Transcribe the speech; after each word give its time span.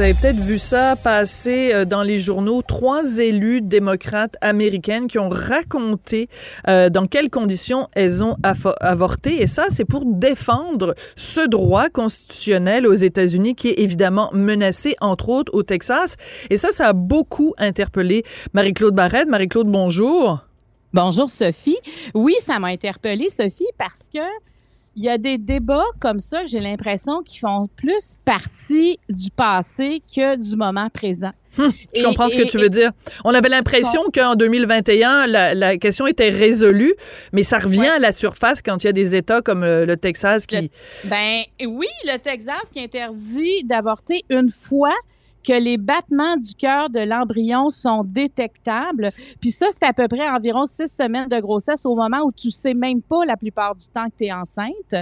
Vous 0.00 0.06
avez 0.06 0.14
peut-être 0.14 0.40
vu 0.40 0.58
ça 0.58 0.96
passer 0.96 1.74
euh, 1.74 1.84
dans 1.84 2.02
les 2.02 2.20
journaux. 2.20 2.62
Trois 2.62 3.18
élus 3.18 3.60
démocrates 3.60 4.34
américaines 4.40 5.08
qui 5.08 5.18
ont 5.18 5.28
raconté 5.28 6.30
euh, 6.68 6.88
dans 6.88 7.06
quelles 7.06 7.28
conditions 7.28 7.86
elles 7.92 8.24
ont 8.24 8.34
avorté. 8.42 9.42
Et 9.42 9.46
ça, 9.46 9.66
c'est 9.68 9.84
pour 9.84 10.06
défendre 10.06 10.94
ce 11.16 11.46
droit 11.46 11.90
constitutionnel 11.90 12.86
aux 12.86 12.94
États-Unis 12.94 13.54
qui 13.54 13.68
est 13.68 13.78
évidemment 13.80 14.30
menacé, 14.32 14.96
entre 15.02 15.28
autres, 15.28 15.52
au 15.52 15.62
Texas. 15.62 16.16
Et 16.48 16.56
ça, 16.56 16.70
ça 16.70 16.86
a 16.86 16.92
beaucoup 16.94 17.52
interpellé 17.58 18.22
Marie-Claude 18.54 18.94
Barrette. 18.94 19.28
Marie-Claude, 19.28 19.68
bonjour. 19.68 20.38
Bonjour, 20.94 21.28
Sophie. 21.28 21.76
Oui, 22.14 22.36
ça 22.40 22.58
m'a 22.58 22.68
interpellée, 22.68 23.28
Sophie, 23.28 23.68
parce 23.76 24.08
que 24.10 24.20
il 24.96 25.04
y 25.04 25.08
a 25.08 25.18
des 25.18 25.38
débats 25.38 25.84
comme 26.00 26.20
ça, 26.20 26.44
j'ai 26.46 26.60
l'impression, 26.60 27.22
qui 27.22 27.38
font 27.38 27.68
plus 27.76 28.16
partie 28.24 28.98
du 29.08 29.30
passé 29.30 30.02
que 30.14 30.36
du 30.36 30.56
moment 30.56 30.88
présent. 30.90 31.30
Hum, 31.58 31.72
je 31.96 32.04
comprends 32.04 32.28
ce 32.28 32.36
que 32.36 32.48
tu 32.48 32.58
veux 32.58 32.68
dire. 32.68 32.92
On 33.24 33.34
avait 33.34 33.48
l'impression 33.48 34.02
qu'en 34.14 34.36
2021, 34.36 35.26
la, 35.26 35.54
la, 35.54 35.76
question 35.78 36.06
était 36.06 36.28
résolue, 36.28 36.94
mais 37.32 37.42
ça 37.42 37.58
revient 37.58 37.88
à 37.88 37.98
la 37.98 38.12
surface 38.12 38.62
quand 38.62 38.84
il 38.84 38.86
y 38.86 38.90
a 38.90 38.92
des 38.92 39.16
États 39.16 39.42
comme 39.42 39.64
euh, 39.64 39.84
le 39.84 39.96
Texas 39.96 40.46
qui... 40.46 40.70
ben 41.04 41.42
oui, 41.66 41.88
le 42.04 42.18
Texas 42.18 42.70
qui 42.72 42.80
interdit 42.80 43.64
d'avorter 43.64 44.24
une 44.30 44.50
fois 44.50 44.94
que 45.46 45.52
les 45.52 45.78
battements 45.78 46.36
du 46.36 46.54
cœur 46.54 46.90
de 46.90 47.00
l'embryon 47.00 47.70
sont 47.70 48.04
détectables. 48.04 49.08
Puis 49.40 49.50
ça, 49.50 49.66
c'est 49.70 49.84
à 49.84 49.92
peu 49.92 50.08
près 50.08 50.28
environ 50.28 50.66
six 50.66 50.88
semaines 50.88 51.28
de 51.28 51.40
grossesse 51.40 51.86
au 51.86 51.94
moment 51.94 52.20
où 52.24 52.32
tu 52.32 52.50
sais 52.50 52.74
même 52.74 53.02
pas 53.02 53.24
la 53.24 53.36
plupart 53.36 53.74
du 53.74 53.86
temps 53.86 54.06
que 54.06 54.16
tu 54.18 54.24
es 54.26 54.32
enceinte. 54.32 54.94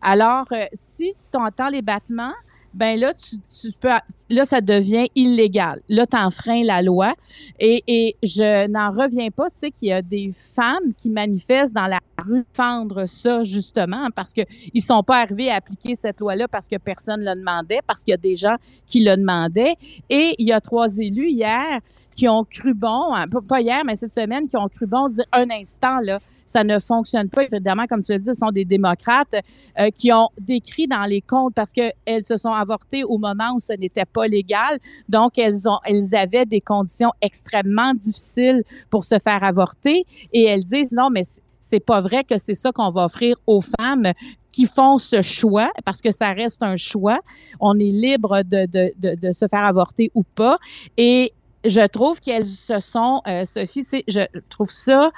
Alors, 0.00 0.46
euh, 0.52 0.64
si 0.72 1.14
tu 1.30 1.38
entends 1.38 1.68
les 1.68 1.82
battements, 1.82 2.32
ben 2.74 2.98
là, 2.98 3.12
tu, 3.12 3.36
tu, 3.48 3.72
peux, 3.78 3.90
là, 4.30 4.44
ça 4.44 4.60
devient 4.60 5.08
illégal. 5.14 5.80
Là, 5.88 6.06
tu 6.06 6.16
enfreins 6.16 6.64
la 6.64 6.82
loi. 6.82 7.14
Et, 7.58 7.82
et 7.86 8.16
je 8.22 8.66
n'en 8.68 8.90
reviens 8.90 9.30
pas, 9.30 9.50
tu 9.50 9.58
sais, 9.58 9.70
qu'il 9.70 9.88
y 9.88 9.92
a 9.92 10.02
des 10.02 10.32
femmes 10.36 10.94
qui 10.96 11.10
manifestent 11.10 11.74
dans 11.74 11.86
la 11.86 12.00
rue 12.18 12.44
fendre 12.52 13.06
ça, 13.06 13.42
justement, 13.42 14.08
parce 14.14 14.32
que 14.32 14.42
ils 14.72 14.82
sont 14.82 15.02
pas 15.02 15.20
arrivés 15.20 15.50
à 15.50 15.56
appliquer 15.56 15.94
cette 15.94 16.20
loi-là 16.20 16.48
parce 16.48 16.68
que 16.68 16.76
personne 16.76 17.22
le 17.22 17.34
demandait, 17.34 17.80
parce 17.86 18.02
qu'il 18.02 18.12
y 18.12 18.14
a 18.14 18.18
des 18.18 18.36
gens 18.36 18.56
qui 18.86 19.04
le 19.04 19.16
demandaient. 19.16 19.74
Et 20.08 20.34
il 20.38 20.46
y 20.46 20.52
a 20.52 20.60
trois 20.60 20.96
élus 20.98 21.30
hier 21.30 21.80
qui 22.14 22.28
ont 22.28 22.44
cru 22.44 22.74
bon, 22.74 23.14
hein, 23.14 23.26
pas 23.48 23.60
hier, 23.60 23.82
mais 23.84 23.96
cette 23.96 24.14
semaine, 24.14 24.48
qui 24.48 24.56
ont 24.56 24.68
cru 24.68 24.86
bon 24.86 25.08
dire 25.08 25.24
un 25.32 25.50
instant, 25.50 26.00
là, 26.00 26.20
ça 26.44 26.64
ne 26.64 26.78
fonctionne 26.78 27.28
pas. 27.28 27.44
Évidemment, 27.44 27.86
comme 27.86 28.02
tu 28.02 28.12
le 28.12 28.18
dis, 28.18 28.26
ce 28.26 28.32
sont 28.32 28.50
des 28.50 28.64
démocrates 28.64 29.34
euh, 29.78 29.90
qui 29.90 30.12
ont 30.12 30.28
décrit 30.38 30.86
dans 30.86 31.04
les 31.04 31.20
comptes 31.20 31.54
parce 31.54 31.72
qu'elles 31.72 32.24
se 32.24 32.36
sont 32.36 32.52
avortées 32.52 33.04
au 33.04 33.18
moment 33.18 33.54
où 33.54 33.60
ce 33.60 33.72
n'était 33.72 34.04
pas 34.04 34.26
légal. 34.26 34.78
Donc, 35.08 35.38
elles, 35.38 35.68
ont, 35.68 35.78
elles 35.84 36.14
avaient 36.14 36.46
des 36.46 36.60
conditions 36.60 37.10
extrêmement 37.20 37.94
difficiles 37.94 38.62
pour 38.90 39.04
se 39.04 39.18
faire 39.18 39.42
avorter. 39.44 40.04
Et 40.32 40.44
elles 40.44 40.64
disent, 40.64 40.92
non, 40.92 41.10
mais 41.10 41.22
c'est 41.60 41.80
pas 41.80 42.00
vrai 42.00 42.24
que 42.24 42.38
c'est 42.38 42.54
ça 42.54 42.72
qu'on 42.72 42.90
va 42.90 43.04
offrir 43.04 43.36
aux 43.46 43.60
femmes 43.60 44.12
qui 44.50 44.66
font 44.66 44.98
ce 44.98 45.22
choix, 45.22 45.70
parce 45.84 46.02
que 46.02 46.10
ça 46.10 46.32
reste 46.32 46.62
un 46.62 46.76
choix. 46.76 47.20
On 47.58 47.78
est 47.78 47.84
libre 47.84 48.42
de, 48.42 48.66
de, 48.66 48.92
de, 48.98 49.14
de 49.14 49.32
se 49.32 49.48
faire 49.48 49.64
avorter 49.64 50.10
ou 50.14 50.24
pas. 50.24 50.58
Et 50.98 51.32
je 51.64 51.86
trouve 51.86 52.20
qu'elles 52.20 52.46
se 52.46 52.78
sont, 52.80 53.22
euh, 53.26 53.44
Sophie, 53.44 54.04
je 54.08 54.26
trouve 54.50 54.70
ça 54.70 55.10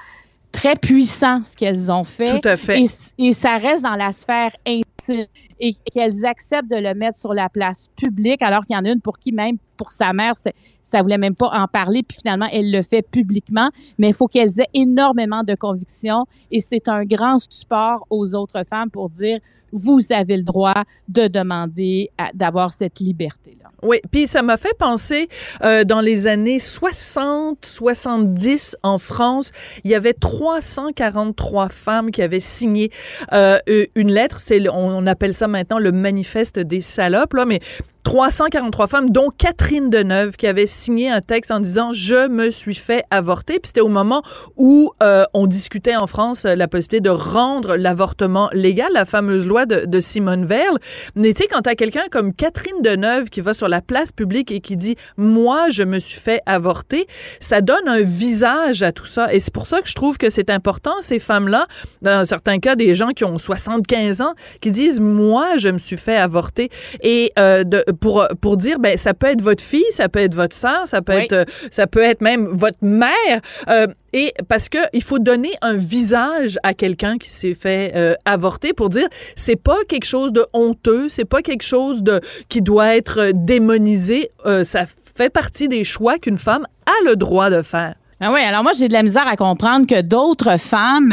très 0.55 0.77
puissant 0.77 1.43
ce 1.45 1.57
qu'elles 1.57 1.91
ont 1.91 2.05
fait. 2.05 2.41
Tout 2.41 2.49
à 2.49 2.57
fait. 2.57 2.81
Et, 2.81 2.87
et, 3.27 3.33
ça 3.33 3.59
reste 3.59 3.83
dans 3.83 3.97
la 3.97 4.13
sphère 4.13 4.53
intime 4.65 5.27
et 5.61 5.75
qu'elles 5.93 6.25
acceptent 6.25 6.71
de 6.71 6.77
le 6.77 6.95
mettre 6.95 7.19
sur 7.19 7.35
la 7.35 7.49
place 7.49 7.89
publique 7.97 8.41
alors 8.41 8.65
qu'il 8.65 8.77
y 8.77 8.79
en 8.79 8.85
a 8.85 8.91
une 8.91 9.01
pour 9.01 9.19
qui 9.19 9.33
même 9.33 9.57
pour 9.77 9.91
sa 9.91 10.13
mère 10.13 10.35
ça 10.83 11.03
voulait 11.03 11.19
même 11.19 11.35
pas 11.35 11.51
en 11.53 11.67
parler 11.67 12.03
puis 12.03 12.17
finalement 12.21 12.49
elle 12.53 12.71
le 12.71 12.83
fait 12.83 13.03
publiquement 13.03 13.69
mais 13.99 14.09
il 14.09 14.15
faut 14.15 14.27
qu'elles 14.27 14.61
aient 14.61 14.71
énormément 14.73 15.43
de 15.43 15.55
conviction 15.55 16.27
et 16.51 16.61
c'est 16.61 16.89
un 16.89 17.05
grand 17.05 17.39
support 17.39 18.07
aux 18.11 18.35
autres 18.35 18.65
femmes 18.69 18.91
pour 18.91 19.11
dire 19.11 19.39
vous 19.75 19.99
avez 20.11 20.39
le 20.39 20.45
droit 20.45 20.85
de 21.09 21.27
demander 21.27 22.11
d'avoir 22.33 22.73
cette 22.73 23.01
liberté 23.01 23.59
là. 23.63 23.71
Oui, 23.83 24.01
puis 24.11 24.27
ça 24.27 24.41
m'a 24.41 24.57
fait 24.57 24.73
penser 24.79 25.29
euh, 25.63 25.85
dans 25.85 26.01
les 26.01 26.27
années 26.27 26.59
60, 26.59 27.59
70 27.67 28.79
en 28.83 28.97
France, 28.97 29.53
il 29.85 29.91
y 29.91 29.95
avait 29.95 30.15
343 30.15 31.69
femmes 31.69 32.11
qui 32.11 32.23
avaient 32.23 32.41
signé 32.41 32.91
euh, 33.35 33.59
une 33.95 34.11
lettre. 34.11 34.41
C'est 34.41 34.67
on 34.71 35.07
appelle 35.07 35.35
ça 35.35 35.49
maintenant 35.49 35.79
le 35.79 35.93
manifeste 35.93 36.59
des 36.59 36.81
salopes 36.81 37.35
là, 37.35 37.45
mais 37.45 37.61
343 38.05 38.87
femmes, 38.87 39.11
dont 39.11 39.31
Catherine 39.37 39.89
Deneuve, 39.89 40.37
qui 40.37 40.47
avait 40.47 40.67
signé 40.67 41.11
un 41.11 41.23
texte 41.23 41.51
en 41.51 41.59
disant 41.59 41.93
je 41.93 42.29
me 42.29 42.51
suis 42.51 42.75
fait 42.75 43.03
avorter. 43.11 43.55
Puis 43.55 43.69
c'était 43.69 43.81
au 43.81 43.89
moment 43.89 44.23
où 44.57 44.93
euh, 45.03 45.25
on 45.33 45.47
discutait 45.47 45.97
en 45.97 46.07
France 46.07 46.45
euh, 46.45 46.55
la 46.55 46.69
possibilité 46.69 47.01
de 47.01 47.11
rendre 47.11 47.77
l'avortement 47.77 48.51
légal, 48.53 48.93
la 48.93 49.07
fameuse 49.07 49.47
loi 49.47 49.65
de, 49.65 49.87
de 49.87 50.01
Simone 50.01 50.45
Veil. 50.45 50.69
Mais 51.17 51.33
tu 51.33 51.43
sais, 51.43 51.49
quand 51.49 51.63
t'as 51.63 51.75
quelqu'un 51.75 52.05
comme 52.11 52.35
Catherine 52.35 52.83
Deneuve 52.83 53.31
qui 53.31 53.41
va 53.41 53.55
sur 53.55 53.69
la 53.69 53.81
place 53.81 54.13
publique 54.13 54.53
et 54.53 54.61
qui 54.61 54.77
dit 54.77 54.97
moi 55.17 55.71
je 55.71 55.83
me 55.83 55.99
suis 55.99 56.21
fait 56.21 56.43
avorter, 56.45 57.07
ça 57.41 57.63
donne 57.63 57.89
un 57.89 58.03
visage 58.03 58.83
à 58.83 58.93
tout 58.93 59.07
ça. 59.07 59.33
Et 59.33 59.41
c'est 59.41 59.53
pour 59.53 59.67
ça 59.67 59.81
que 59.81 59.89
je 59.89 59.95
trouve 59.95 60.19
que 60.19 60.29
c'est 60.29 60.51
important 60.51 60.93
ces 61.01 61.19
femmes-là, 61.19 61.67
dans 62.03 62.25
certains 62.27 62.59
cas 62.59 62.77
des 62.77 62.95
gens 62.95 63.09
qui 63.09 63.25
ont 63.25 63.39
75 63.39 64.21
ans, 64.21 64.35
qui 64.61 64.71
disent 64.71 65.01
moi 65.01 65.57
je 65.57 65.71
me 65.71 65.79
suis 65.79 65.97
fait 65.97 66.17
avorter 66.17 66.69
et 67.03 67.33
euh, 67.39 67.65
de 67.65 67.83
pour, 68.01 68.27
pour 68.41 68.57
dire, 68.57 68.79
ben, 68.79 68.97
ça 68.99 69.15
peut 69.15 69.29
être 69.29 69.43
votre 69.43 69.63
fille, 69.63 69.85
ça 69.91 70.09
peut 70.09 70.21
être 70.21 70.35
votre 70.35 70.57
soeur, 70.57 70.87
ça 70.87 71.03
peut 71.03 71.15
Oui. 71.15 71.23
être, 71.25 71.33
euh, 71.33 71.45
ça 71.71 71.87
peut 71.87 72.03
être 72.03 72.21
même 72.21 72.47
votre 72.47 72.79
mère. 72.83 73.41
euh, 73.69 73.87
et 74.13 74.33
parce 74.49 74.69
que 74.69 74.79
il 74.93 75.03
faut 75.03 75.19
donner 75.19 75.51
un 75.61 75.77
visage 75.77 76.57
à 76.63 76.73
quelqu'un 76.73 77.19
qui 77.19 77.31
s'est 77.31 77.55
fait 77.55 77.93
euh, 77.97 78.15
avorter 78.25 78.73
pour 78.73 78.89
dire 78.89 79.09
c'est 79.35 79.57
pas 79.57 79.79
quelque 79.89 80.05
chose 80.07 80.33
de 80.33 80.47
honteux, 80.53 81.09
c'est 81.09 81.25
pas 81.25 81.43
quelque 81.43 81.65
chose 81.65 82.03
de 82.05 82.21
qui 82.49 82.63
doit 82.63 82.95
être 82.97 83.19
euh, 83.21 83.33
démonisé. 83.35 84.31
Euh, 84.47 84.65
ça 84.65 84.85
fait 84.87 85.31
partie 85.31 85.69
des 85.69 85.85
choix 85.85 86.19
qu'une 86.19 86.39
femme 86.39 86.65
a 86.87 87.05
le 87.09 87.17
droit 87.17 87.51
de 87.51 87.63
faire. 87.63 87.95
Ah 88.27 88.33
oui, 88.33 88.41
alors 88.41 88.63
moi 88.63 88.73
j'ai 88.73 88.89
de 88.89 88.95
la 88.95 89.03
misère 89.03 89.29
à 89.29 89.37
comprendre 89.37 89.87
que 89.87 90.01
d'autres 90.01 90.59
femmes 90.59 91.13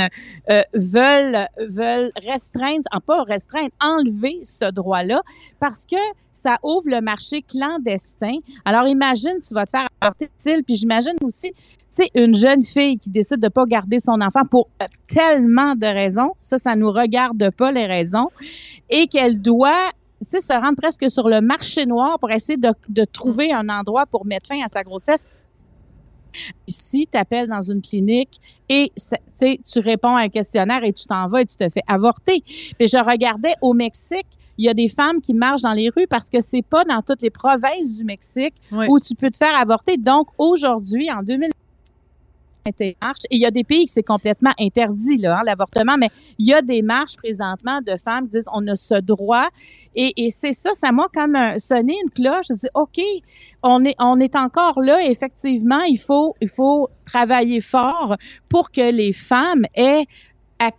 euh, 0.50 0.62
veulent 0.74 1.46
veulent 1.60 2.10
restreindre, 2.26 2.86
en 2.90 3.02
pas 3.02 3.24
restreindre, 3.24 3.72
enlever 3.82 4.40
ce 4.46 4.72
droit-là 4.72 5.22
parce 5.60 5.86
que 5.86 5.98
ça 6.32 6.56
ouvre 6.64 6.86
le 6.90 7.02
marché 7.02 7.42
clandestin. 7.42 8.38
Alors 8.64 8.88
imagine 8.88 9.40
tu 9.46 9.54
vas 9.54 9.66
te 9.66 9.72
faire 9.72 9.90
avorter 10.00 10.30
utile, 10.40 10.64
puis 10.64 10.76
j'imagine 10.76 11.16
aussi 11.22 11.52
sais, 11.90 12.10
une 12.16 12.34
jeune 12.34 12.64
fille 12.64 12.98
qui 12.98 13.10
décide 13.10 13.42
de 13.42 13.50
pas 13.50 13.66
garder 13.66 14.00
son 14.00 14.22
enfant 14.22 14.46
pour 14.50 14.70
euh, 14.82 14.86
tellement 15.10 15.76
de 15.76 15.88
raisons, 15.88 16.32
ça, 16.40 16.60
ça 16.60 16.78
nous 16.78 16.94
regarde 16.94 17.50
pas 17.50 17.74
les 17.74 17.88
raisons, 17.88 18.30
et 18.90 19.08
qu'elle 19.08 19.42
doit 19.42 19.92
tu 20.30 20.40
se 20.40 20.54
rendre 20.54 20.78
presque 20.78 21.10
sur 21.10 21.28
le 21.28 21.42
marché 21.42 21.86
noir 21.86 22.20
pour 22.20 22.32
essayer 22.32 22.56
de 22.56 23.06
trouver 23.06 23.52
un 23.52 23.68
endroit 23.68 24.06
pour 24.06 24.26
mettre 24.26 24.48
fin 24.48 24.64
à 24.64 24.70
sa 24.70 24.84
grossesse. 24.84 25.28
Si 26.68 27.08
tu 27.08 27.18
appelles 27.18 27.48
dans 27.48 27.62
une 27.62 27.82
clinique 27.82 28.40
et 28.70 28.92
tu 29.40 29.80
réponds 29.80 30.16
à 30.16 30.22
un 30.22 30.30
questionnaire 30.30 30.84
et 30.84 30.94
tu 30.94 31.06
t'en 31.06 31.28
vas 31.28 31.42
et 31.42 31.46
tu 31.46 31.58
te 31.58 31.70
fais 31.70 31.84
avorter. 31.88 32.42
Puis 32.78 32.88
je 32.88 32.98
regardais 33.04 33.54
au 33.62 33.74
Mexique, 33.74 34.26
il 34.58 34.66
y 34.66 34.70
a 34.70 34.74
des 34.74 34.90
femmes 34.90 35.22
qui 35.22 35.34
marchent 35.34 35.62
dans 35.64 35.74
les 35.74 35.90
rues 35.90 36.08
parce 36.08 36.30
que 36.30 36.40
c'est 36.40 36.62
pas 36.62 36.84
dans 36.84 37.02
toutes 37.02 37.22
les 37.22 37.30
provinces 37.32 37.98
du 37.98 38.04
Mexique 38.04 38.54
Oui. 38.72 38.86
où 38.90 39.00
tu 39.00 39.16
peux 39.16 39.30
te 39.32 39.38
faire 39.38 39.56
avorter. 39.56 39.98
Donc 39.98 40.28
aujourd'hui, 40.38 41.12
en 41.12 41.24
2000 41.24 41.40
marche. 41.40 41.52
Et 42.66 42.96
il 43.32 43.40
y 43.40 43.46
a 43.46 43.52
des 43.52 43.64
pays 43.64 43.86
que 43.86 43.92
c'est 43.92 44.04
complètement 44.04 44.52
interdit, 44.60 45.18
là, 45.18 45.40
hein, 45.40 45.42
l'avortement, 45.46 45.98
mais 45.98 46.10
il 46.38 46.48
y 46.48 46.54
a 46.54 46.62
des 46.62 46.82
marches 46.82 47.18
présentement 47.18 47.82
de 47.82 47.96
femmes 47.98 48.26
qui 48.26 48.38
disent 48.38 48.50
on 48.54 48.66
a 48.68 48.76
ce 48.76 48.96
droit. 49.02 49.48
Et, 49.96 50.26
et 50.26 50.30
c'est 50.30 50.54
ça, 50.54 50.72
ça 50.74 50.92
m'a 50.92 51.08
comme 51.14 51.36
un- 51.36 51.60
sonné 51.60 51.96
une 52.04 52.12
cloche. 52.12 52.46
Je 52.50 52.54
dis, 52.54 52.68
OK, 52.76 53.02
on 53.64 53.84
est, 53.84 53.96
on 54.00 54.20
est 54.20 54.36
encore 54.36 54.80
là. 54.82 55.04
Effectivement, 55.04 55.82
il 55.82 55.98
faut, 55.98 56.36
il 56.40 56.48
faut 56.48 56.88
travailler 57.04 57.62
fort 57.62 58.16
pour 58.48 58.72
que 58.72 58.92
les 58.92 59.12
femmes 59.12 59.66
aient 59.76 60.06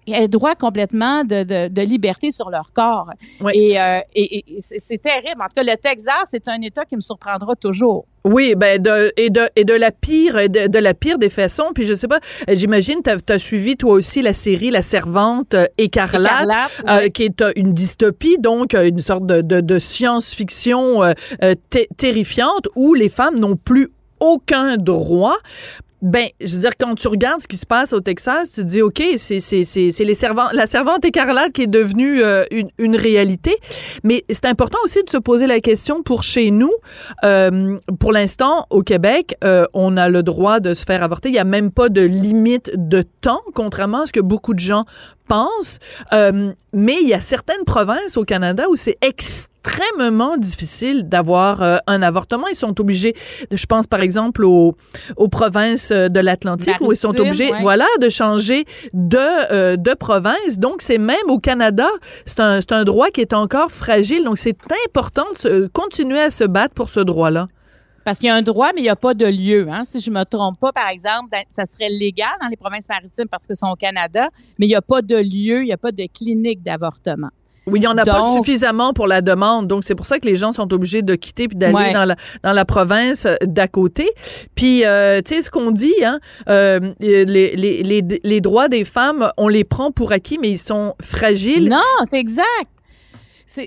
aient 0.07 0.29
droit 0.29 0.55
complètement 0.55 1.25
de, 1.25 1.43
de, 1.45 1.69
de 1.69 1.83
liberté 1.83 2.31
sur 2.31 2.51
leur 2.51 2.73
corps. 2.73 3.11
Oui. 3.41 3.53
Et, 3.55 3.81
euh, 3.81 4.01
et, 4.15 4.57
et 4.57 4.59
c'est 4.61 5.01
terrible. 5.01 5.41
En 5.41 5.47
tout 5.47 5.55
cas, 5.57 5.63
le 5.63 5.77
Texas, 5.77 6.29
c'est 6.31 6.49
un 6.49 6.61
État 6.61 6.85
qui 6.85 6.97
me 6.97 7.01
surprendra 7.01 7.55
toujours. 7.57 8.07
Oui, 8.25 8.55
ben 8.57 8.81
de, 8.81 9.13
et 9.17 9.31
de 9.31 9.49
et 9.57 9.65
de 9.65 9.73
la 9.75 9.91
pire 9.91 10.35
de, 10.49 10.69
de 10.69 10.79
la 10.79 10.95
pire 10.95 11.19
des 11.19 11.29
façons. 11.29 11.73
Puis 11.75 11.87
je 11.87 11.95
sais 11.95 12.07
pas, 12.07 12.21
euh, 12.49 12.55
j'imagine 12.55 13.03
t'as 13.03 13.17
as 13.29 13.39
suivi 13.39 13.77
toi 13.77 13.95
aussi 13.95 14.23
la 14.23 14.33
série 14.33 14.71
La 14.71 14.83
Servante 14.83 15.55
euh, 15.55 15.67
écarlate. 15.77 16.45
Écarlate, 16.45 16.83
euh, 16.89 17.01
oui. 17.03 17.11
qui 17.11 17.25
est 17.25 17.43
une 17.57 17.73
dystopie, 17.73 18.39
donc 18.39 18.75
une 18.75 19.01
sorte 19.01 19.27
de, 19.27 19.41
de, 19.41 19.61
de 19.61 19.79
science-fiction 19.79 21.03
euh, 21.03 21.55
terrifiante 21.97 22.69
où 22.77 22.95
les 22.95 23.09
femmes 23.09 23.41
n'ont 23.41 23.57
plus 23.57 23.89
aucun 24.21 24.77
droit. 24.77 25.39
Ben, 26.03 26.27
je 26.41 26.55
veux 26.55 26.61
dire, 26.61 26.77
quand 26.79 26.95
tu 26.97 27.07
regardes 27.07 27.41
ce 27.41 27.47
qui 27.47 27.57
se 27.57 27.65
passe 27.65 27.93
au 27.93 28.01
Texas, 28.01 28.53
tu 28.53 28.63
te 28.63 28.67
dis, 28.67 28.83
OK, 28.83 29.01
c'est 29.17 30.05
les 30.05 30.15
servants, 30.15 30.49
la 30.53 30.67
servante 30.67 31.05
écarlate 31.05 31.53
qui 31.53 31.63
est 31.63 31.67
devenue 31.69 32.21
euh, 32.23 32.45
une, 32.51 32.71
une 32.79 32.97
réalité. 32.97 33.57
Mais 34.03 34.25
c'est 34.29 34.47
important 34.47 34.79
aussi 34.85 35.03
de 35.05 35.11
se 35.11 35.19
poser 35.19 35.47
la 35.47 35.61
question 35.61 36.03
pour 36.03 36.25
chez 36.25 36.51
nous. 36.51 36.73
Euh, 37.25 37.79
pour 38.01 38.13
l'instant, 38.13 38.67
au 38.71 38.83
Québec, 38.83 39.37
euh, 39.45 39.65
on 39.75 39.97
a 39.97 40.09
le 40.09 40.25
droit 40.25 40.59
de 40.59 40.75
se 40.75 40.85
faire 40.85 41.05
avorter. 41.05 41.29
Il 41.29 41.33
n'y 41.33 41.39
a 41.39 41.45
même 41.45 41.71
pas 41.71 41.89
de 41.89 42.03
limite 42.03 42.73
de 42.75 43.03
temps, 43.21 43.43
contrairement 43.55 44.03
à 44.03 44.07
ce 44.07 44.13
que 44.13 44.21
beaucoup 44.21 44.55
de 44.55 44.61
gens 44.61 44.85
Euh, 46.13 46.53
mais 46.73 46.97
il 47.03 47.09
y 47.09 47.15
a 47.15 47.21
certaines 47.21 47.65
provinces 47.65 48.17
au 48.17 48.25
Canada 48.25 48.65
où 48.71 48.77
c'est 48.77 48.99
extrêmement 49.01 50.37
difficile 50.37 51.09
d'avoir 51.09 51.63
euh, 51.63 51.77
un 51.87 52.03
avortement. 52.03 52.47
Ils 52.49 52.57
sont 52.57 52.79
obligés, 52.81 53.15
de- 53.51 53.57
je 53.57 53.67
pense 53.67 53.87
par 53.87 54.01
exemple 54.01 54.45
aux, 54.45 54.77
aux 55.17 55.29
provinces 55.29 55.91
euh, 55.91 56.09
de 56.09 56.21
l'Atlantique, 56.21 56.75
où 56.83 56.93
ils 56.93 56.97
sont 56.97 57.13
obligés, 57.29 57.51
ouais. 57.53 57.63
voilà, 57.63 57.87
de 58.01 58.09
changer 58.09 58.65
de, 58.93 59.19
euh, 59.53 59.77
de 59.77 59.95
province. 59.95 60.59
Donc, 60.59 60.83
c'est 60.83 60.99
même 60.99 61.29
au 61.29 61.39
Canada, 61.39 61.89
c'est 62.27 62.41
un, 62.41 62.61
un 62.71 62.85
droit 62.85 63.09
qui 63.09 63.21
est 63.21 63.33
encore 63.35 63.71
fragile. 63.71 64.25
Donc, 64.25 64.39
c'est 64.39 64.57
important 64.87 65.25
de 65.33 65.39
se- 65.39 65.67
continuer 65.69 66.21
à 66.21 66.31
se 66.31 66.45
battre 66.45 66.75
pour 66.75 66.89
ce 66.91 67.01
droit-là. 67.01 67.49
Parce 68.05 68.19
qu'il 68.19 68.27
y 68.27 68.31
a 68.31 68.35
un 68.35 68.43
droit, 68.43 68.71
mais 68.75 68.81
il 68.81 68.85
n'y 68.85 68.89
a 68.91 68.97
pas 68.97 69.15
de 69.15 69.27
lieu. 69.27 69.67
Hein. 69.71 69.83
Si 69.85 70.01
je 70.01 70.11
me 70.11 70.25
trompe 70.25 70.59
pas, 70.61 70.73
par 70.73 70.89
exemple, 70.89 71.29
dans- 71.33 71.45
ça 71.51 71.67
serait 71.67 71.89
légal 71.91 72.31
dans 72.41 72.49
les 72.49 72.57
provinces 72.57 72.89
maritimes 72.89 73.29
parce 73.31 73.47
que 73.47 73.55
sont 73.55 73.69
au 73.71 73.77
Canada, 73.77 74.29
mais 74.59 74.67
il 74.67 74.71
n'y 74.71 74.75
a 74.75 74.83
pas 74.83 75.03
de 75.03 75.17
lieu, 75.17 75.63
il 75.63 75.67
n'y 75.67 75.73
a 75.73 75.77
pas 75.79 75.93
de 75.93 76.05
clinique 76.13 76.63
d'avortement. 76.63 77.29
Oui, 77.69 77.79
il 77.79 77.83
n'y 77.83 77.87
en 77.87 77.97
a 77.97 78.05
pas 78.05 78.21
suffisamment 78.37 78.93
pour 78.93 79.07
la 79.07 79.21
demande. 79.21 79.69
Donc, 79.69 79.85
c'est 79.85 79.95
pour 79.95 80.05
ça 80.07 80.19
que 80.19 80.27
les 80.27 80.35
gens 80.35 80.51
sont 80.51 80.73
obligés 80.73 81.03
de 81.03 81.15
quitter 81.15 81.47
puis 81.47 81.57
d'aller 81.57 81.75
Ouais. 81.77 81.93
dans, 81.93 82.05
la, 82.05 82.17
dans 82.43 82.51
la 82.51 82.65
province 82.65 83.25
euh, 83.25 83.37
d'à 83.45 83.69
côté. 83.69 84.11
Puis, 84.57 84.85
euh, 84.85 85.21
tu 85.25 85.37
sais, 85.37 85.43
ce 85.43 85.49
qu'on 85.51 85.71
dit, 85.71 85.95
hein, 86.05 86.19
euh, 86.49 86.81
les, 86.99 87.25
les, 87.25 87.55
les, 87.85 88.03
les 88.25 88.41
droits 88.41 88.67
des 88.69 88.85
femmes, 88.85 89.31
on 89.37 89.47
les 89.47 89.63
prend 89.63 89.93
pour 89.93 90.11
acquis, 90.11 90.39
mais 90.39 90.51
ils 90.51 90.59
sont 90.59 90.95
fragiles. 91.01 91.69
Non, 91.69 91.79
c'est 92.11 92.19
exact. 92.19 92.47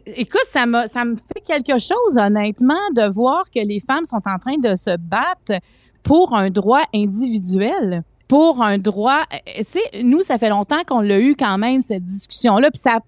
Écoute, 0.06 0.46
ça, 0.48 0.66
m'a- 0.66 0.88
ça 0.88 1.06
me 1.06 1.16
fait 1.16 1.42
quelque 1.46 1.80
chose, 1.80 2.18
honnêtement, 2.18 2.74
de 2.96 3.12
voir 3.12 3.46
que 3.54 3.60
les 3.60 3.80
femmes 3.80 4.06
sont 4.06 4.22
en 4.26 4.38
train 4.40 4.58
de 4.58 4.76
se 4.76 4.98
battre 4.98 5.62
pour 6.04 6.36
un 6.36 6.50
droit 6.50 6.82
individuel. 6.94 8.04
Pour 8.28 8.64
un 8.64 8.78
droit. 8.80 9.22
euh, 9.34 9.38
Tu 9.58 9.64
sais, 9.80 10.04
nous, 10.04 10.22
ça 10.24 10.38
fait 10.40 10.50
longtemps 10.50 10.84
qu'on 10.88 11.02
l'a 11.02 11.20
eu 11.20 11.36
quand 11.36 11.58
même, 11.60 11.82
cette 11.82 12.06
discussion-là. 12.06 12.72
Puis 12.72 12.80
ça. 12.80 13.00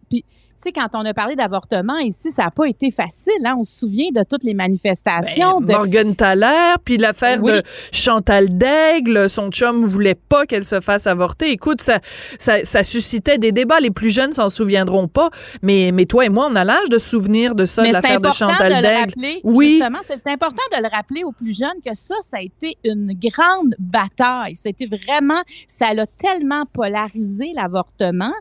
Sais, 0.59 0.71
quand 0.71 0.88
on 0.94 1.06
a 1.06 1.13
parlé 1.13 1.36
d'avortement 1.36 1.98
ici, 1.98 2.31
ça 2.31 2.45
n'a 2.45 2.51
pas 2.51 2.65
été 2.65 2.92
facile. 2.92 3.33
Hein? 3.45 3.56
On 3.59 3.63
se 3.63 3.80
souvient 3.80 4.09
de 4.12 4.24
toutes 4.30 4.44
les 4.44 4.54
manifestations. 4.54 5.59
Ben, 5.62 5.65
de... 5.68 5.71
Morgan 5.74 6.15
Thaler, 6.15 6.75
puis 6.83 6.98
l'affaire 6.98 7.42
Oui. 7.42 7.51
de 7.51 7.62
Chantal 7.92 8.50
Daigle, 8.57 9.30
son 9.30 9.50
chum 9.50 9.86
voulait 9.86 10.15
pas 10.15 10.45
qu'elle 10.45 10.65
se 10.65 10.80
fasse 10.81 11.07
avorter. 11.07 11.51
Écoute, 11.51 11.81
ça, 11.81 12.00
ça, 12.39 12.63
ça 12.63 12.83
suscitait 12.83 13.38
des 13.38 13.51
débats. 13.51 13.80
Les 13.80 13.92
plus 13.92 14.12
jeunes 14.12 14.33
s'en 14.33 14.50
souviendront 14.50 15.07
pas, 15.07 15.30
mais, 15.62 15.92
mais 15.94 16.06
toi 16.06 16.25
et 16.25 16.30
moi, 16.30 16.48
on 16.51 16.56
a 16.56 16.63
l'âge 16.63 16.89
de 16.89 16.98
se 16.98 17.09
souvenir 17.09 17.56
de 17.56 17.65
ça, 17.65 17.83
de 17.86 17.92
l'affaire 17.92 18.19
de 18.21 18.27
important 18.27 18.51
Chantal 18.51 18.69
de 18.71 18.75
le 18.75 18.81
Daigle. 18.81 19.00
rappeler. 19.00 19.42
Oui. 19.44 19.69
Justement, 19.80 20.00
c'est 20.04 20.27
important 20.27 20.63
de 20.75 20.81
le 20.81 20.89
rappeler 20.89 21.24
aux 21.24 21.31
plus 21.31 21.57
jeunes 21.57 21.80
que 21.86 21.94
ça, 21.94 22.15
ça 22.21 22.38
a 22.38 22.42
été 22.42 22.77
une 22.83 23.13
grande 23.13 23.75
bataille. 23.80 24.56
C'était 24.56 24.88
vraiment, 24.88 25.42
ça 25.68 25.94
l'a 25.94 26.06
tellement 26.07 26.65
polarisé 26.71 27.51
l'avortement. 27.56 28.33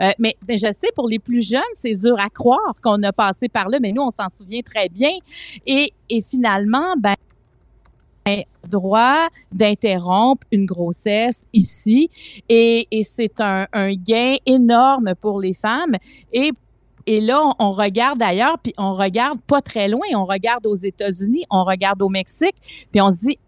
Euh, 0.00 0.10
mais, 0.18 0.36
mais 0.48 0.56
je 0.58 0.72
sais, 0.72 0.88
pour 0.94 1.08
les 1.08 1.18
plus 1.18 1.48
jeunes, 1.48 1.60
c'est 1.74 1.94
dur 1.94 2.18
à 2.18 2.30
croire 2.30 2.74
qu'on 2.82 3.02
a 3.02 3.12
passé 3.12 3.48
par 3.48 3.68
là, 3.68 3.78
mais 3.80 3.92
nous, 3.92 4.02
on 4.02 4.10
s'en 4.10 4.28
souvient 4.28 4.62
très 4.62 4.88
bien. 4.88 5.12
Et, 5.66 5.92
finalement, 6.22 6.94
ben, 6.98 7.14
droit 8.68 9.28
d'interrompre 9.52 10.46
une 10.50 10.64
grossesse 10.64 11.44
ici 11.52 12.10
et, 12.48 12.86
c'est 13.02 13.40
un, 13.40 13.66
gain 13.94 14.36
énorme 14.46 15.14
pour 15.20 15.40
les 15.40 15.52
femmes 15.52 15.96
et 16.32 16.52
et 17.06 17.20
là, 17.20 17.42
on, 17.44 17.52
on 17.58 17.72
regarde 17.72 18.22
ailleurs, 18.22 18.58
puis 18.58 18.72
on 18.78 18.94
regarde 18.94 19.38
pas 19.42 19.60
très 19.60 19.88
loin. 19.88 20.06
On 20.14 20.24
regarde 20.24 20.64
aux 20.64 20.74
États-Unis, 20.74 21.44
on 21.50 21.64
regarde 21.64 22.00
au 22.00 22.08
Mexique, 22.08 22.56
puis 22.90 23.02
on 23.02 23.12
se 23.12 23.26
dit, 23.26 23.38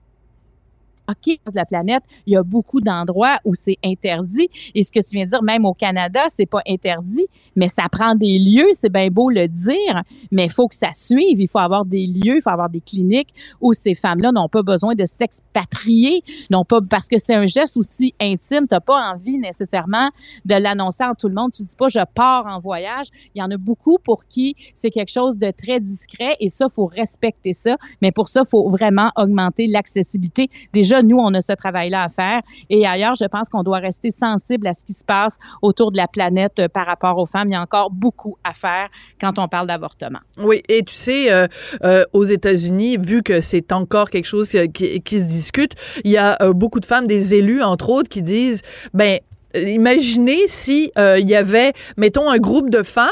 OK, 1.08 1.38
de 1.46 1.52
la 1.54 1.64
planète, 1.64 2.02
il 2.26 2.34
y 2.34 2.36
a 2.36 2.42
beaucoup 2.42 2.80
d'endroits 2.80 3.38
où 3.44 3.54
c'est 3.54 3.78
interdit. 3.84 4.48
Et 4.74 4.82
ce 4.82 4.90
que 4.90 5.00
tu 5.00 5.16
viens 5.16 5.24
de 5.24 5.30
dire, 5.30 5.42
même 5.42 5.64
au 5.64 5.74
Canada, 5.74 6.20
c'est 6.28 6.46
pas 6.46 6.62
interdit, 6.66 7.26
mais 7.54 7.68
ça 7.68 7.84
prend 7.90 8.14
des 8.14 8.38
lieux. 8.38 8.68
C'est 8.72 8.92
bien 8.92 9.08
beau 9.08 9.30
le 9.30 9.48
dire, 9.48 10.02
mais 10.30 10.46
il 10.46 10.50
faut 10.50 10.68
que 10.68 10.74
ça 10.74 10.92
suive. 10.92 11.40
Il 11.40 11.48
faut 11.48 11.58
avoir 11.58 11.84
des 11.84 12.06
lieux, 12.06 12.36
il 12.36 12.42
faut 12.42 12.50
avoir 12.50 12.68
des 12.70 12.80
cliniques 12.80 13.34
où 13.60 13.72
ces 13.72 13.94
femmes-là 13.94 14.32
n'ont 14.32 14.48
pas 14.48 14.62
besoin 14.62 14.94
de 14.94 15.04
s'expatrier, 15.04 16.22
non 16.50 16.64
pas 16.64 16.80
parce 16.80 17.08
que 17.08 17.18
c'est 17.18 17.34
un 17.34 17.46
geste 17.46 17.76
aussi 17.76 18.14
intime. 18.20 18.66
T'as 18.66 18.80
pas 18.80 19.12
envie 19.12 19.38
nécessairement 19.38 20.08
de 20.44 20.54
l'annoncer 20.54 21.04
à 21.04 21.14
tout 21.14 21.28
le 21.28 21.34
monde. 21.34 21.52
Tu 21.52 21.62
dis 21.62 21.76
pas, 21.76 21.88
je 21.88 22.00
pars 22.14 22.46
en 22.46 22.58
voyage. 22.58 23.06
Il 23.34 23.40
y 23.40 23.42
en 23.42 23.50
a 23.50 23.56
beaucoup 23.56 23.98
pour 24.02 24.26
qui 24.26 24.56
c'est 24.74 24.90
quelque 24.90 25.12
chose 25.12 25.38
de 25.38 25.50
très 25.50 25.80
discret 25.80 26.36
et 26.40 26.48
ça, 26.48 26.68
faut 26.68 26.86
respecter 26.86 27.52
ça. 27.52 27.76
Mais 28.02 28.12
pour 28.12 28.28
ça, 28.28 28.44
faut 28.44 28.68
vraiment 28.68 29.10
augmenter 29.16 29.66
l'accessibilité. 29.66 30.48
Déjà, 30.72 30.95
nous, 31.02 31.18
on 31.18 31.32
a 31.34 31.40
ce 31.40 31.52
travail-là 31.52 32.04
à 32.04 32.08
faire. 32.08 32.42
Et 32.70 32.86
ailleurs, 32.86 33.14
je 33.14 33.24
pense 33.24 33.48
qu'on 33.48 33.62
doit 33.62 33.78
rester 33.78 34.10
sensible 34.10 34.66
à 34.66 34.74
ce 34.74 34.84
qui 34.84 34.92
se 34.92 35.04
passe 35.04 35.38
autour 35.62 35.92
de 35.92 35.96
la 35.96 36.08
planète 36.08 36.58
euh, 36.58 36.68
par 36.68 36.86
rapport 36.86 37.18
aux 37.18 37.26
femmes. 37.26 37.48
Il 37.48 37.52
y 37.52 37.56
a 37.56 37.62
encore 37.62 37.90
beaucoup 37.90 38.38
à 38.44 38.52
faire 38.52 38.88
quand 39.20 39.38
on 39.38 39.48
parle 39.48 39.66
d'avortement. 39.66 40.20
Oui, 40.38 40.62
et 40.68 40.82
tu 40.82 40.94
sais, 40.94 41.32
euh, 41.32 41.46
euh, 41.84 42.04
aux 42.12 42.24
États-Unis, 42.24 42.98
vu 42.98 43.22
que 43.22 43.40
c'est 43.40 43.72
encore 43.72 44.10
quelque 44.10 44.26
chose 44.26 44.56
qui, 44.74 45.20
se 45.20 45.26
discute, 45.26 45.72
il 46.04 46.10
y 46.10 46.18
a 46.18 46.36
beaucoup 46.52 46.80
de 46.80 46.86
femmes, 46.86 47.06
des 47.06 47.34
élus 47.34 47.62
entre 47.62 47.90
autres, 47.90 48.08
qui 48.08 48.22
disent, 48.22 48.62
ben 48.94 49.18
Imaginez 49.64 50.42
si 50.46 50.90
euh, 50.98 51.18
il 51.18 51.28
y 51.28 51.34
avait, 51.34 51.72
mettons, 51.96 52.28
un 52.30 52.38
groupe 52.38 52.70
de 52.70 52.82
femmes 52.82 53.10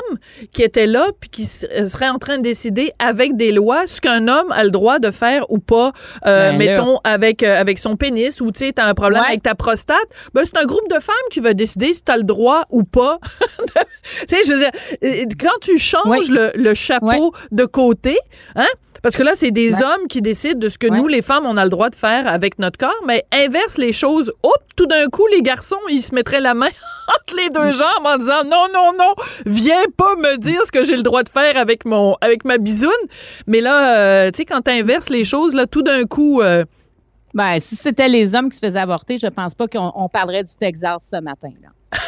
qui 0.53 0.63
étaient 0.63 0.87
là 0.87 1.07
puis 1.21 1.31
qui 1.31 1.49
euh, 1.73 1.87
seraient 1.87 2.09
en 2.09 2.19
train 2.19 2.39
de 2.39 2.43
décider 2.43 2.93
avec 2.99 3.37
des 3.37 3.53
lois 3.53 3.87
ce 3.87 4.01
qu'un 4.01 4.29
homme 4.29 4.51
a 4.53 4.65
le 4.65 4.71
droit 4.71 4.99
de 4.99 5.11
faire 5.11 5.45
ou 5.51 5.59
pas, 5.59 5.93
euh, 6.27 6.51
Ben 6.53 6.53
là. 6.53 6.59
mettons 6.59 6.99
avec 7.05 7.43
euh, 7.43 7.59
avec 7.61 7.79
son 7.79 7.97
pénis 7.97 8.41
ou 8.41 8.51
tu 8.53 8.67
sais 8.67 8.73
t'as 8.73 8.87
un 8.87 8.95
problème 8.95 9.23
Ouais. 9.23 9.29
avec 9.29 9.43
ta 9.43 9.55
prostate, 9.55 10.07
ben 10.35 10.43
c'est 10.45 10.57
un 10.59 10.65
groupe 10.65 10.89
de 10.91 10.99
femmes 11.01 11.15
qui 11.31 11.41
va 11.41 11.55
décider 11.55 11.95
si 11.95 12.03
t'as 12.03 12.17
le 12.17 12.25
droit 12.25 12.65
ou 12.71 12.83
pas. 12.85 13.19
tu 14.29 14.29
sais, 14.29 14.39
je 14.47 14.53
veux 14.53 14.59
dire, 14.59 15.27
quand 15.41 15.59
tu 15.61 15.79
changes 15.79 16.05
Ouais. 16.07 16.19
le, 16.29 16.53
le 16.55 16.75
chapeau 16.75 17.33
de 17.53 17.65
côté, 17.65 18.19
hein? 18.57 18.67
Parce 19.05 19.17
que 19.17 19.23
là, 19.23 19.33
c'est 19.35 19.53
des 19.53 19.75
Ouais. 19.75 19.83
hommes 19.85 20.09
qui 20.09 20.21
décident 20.23 20.59
de 20.59 20.69
ce 20.69 20.79
que 20.79 20.89
Ouais. 20.89 20.97
nous, 20.97 21.07
les 21.07 21.21
femmes, 21.23 21.45
on 21.47 21.57
a 21.57 21.63
le 21.65 21.71
droit 21.71 21.91
de 21.91 21.95
faire 21.95 22.27
avec 22.27 22.59
notre 22.59 22.79
corps, 22.79 23.03
mais 23.07 23.25
inverse 23.33 23.77
les 23.79 23.93
choses. 23.93 24.33
Hop, 24.43 24.55
tout 24.77 24.87
d'un 24.87 25.07
coup, 25.09 25.27
les 25.31 25.43
garçons, 25.43 25.77
ils 25.91 26.01
se 26.03 26.15
mettraient 26.15 26.41
la 26.41 26.55
main 26.55 26.69
entre 27.15 27.37
les 27.37 27.51
deux 27.51 27.73
jambes 27.73 28.05
en 28.07 28.17
disant 28.17 28.43
non, 28.45 28.65
non, 28.75 28.93
non, 28.99 29.15
viens 29.47 29.85
pas 29.97 30.17
me 30.17 30.39
dire 30.39 30.61
ce 30.65 30.73
que 30.73 30.85
j'ai 30.85 30.97
le 30.97 31.03
droit 31.03 31.23
de 31.23 31.29
faire 31.29 31.57
avec 31.59 31.85
mon, 31.85 32.17
avec 32.23 32.45
ma 32.47 32.57
bisoune. 32.59 32.91
Mais 33.47 33.61
là, 33.61 33.99
euh, 33.99 34.31
tu 34.31 34.39
sais, 34.39 34.45
quand 34.47 34.63
t'inverses 34.63 35.11
les 35.11 35.25
choses, 35.25 35.55
là, 35.55 35.67
tout 35.67 35.83
d'un 35.83 36.05
coup, 36.05 36.41
euh, 36.41 36.65
Ben, 37.35 37.59
si 37.61 37.77
c'était 37.77 38.09
les 38.09 38.35
hommes 38.35 38.49
qui 38.49 38.57
se 38.59 38.65
faisaient 38.67 38.79
avorter, 38.79 39.19
je 39.21 39.27
pense 39.27 39.55
pas 39.55 39.69
qu'on 39.69 39.93
on 39.97 40.09
parlerait 40.09 40.45
du 40.45 40.55
Texas 40.59 41.09
ce 41.13 41.21
matin. 41.21 41.51
Là. 41.63 41.69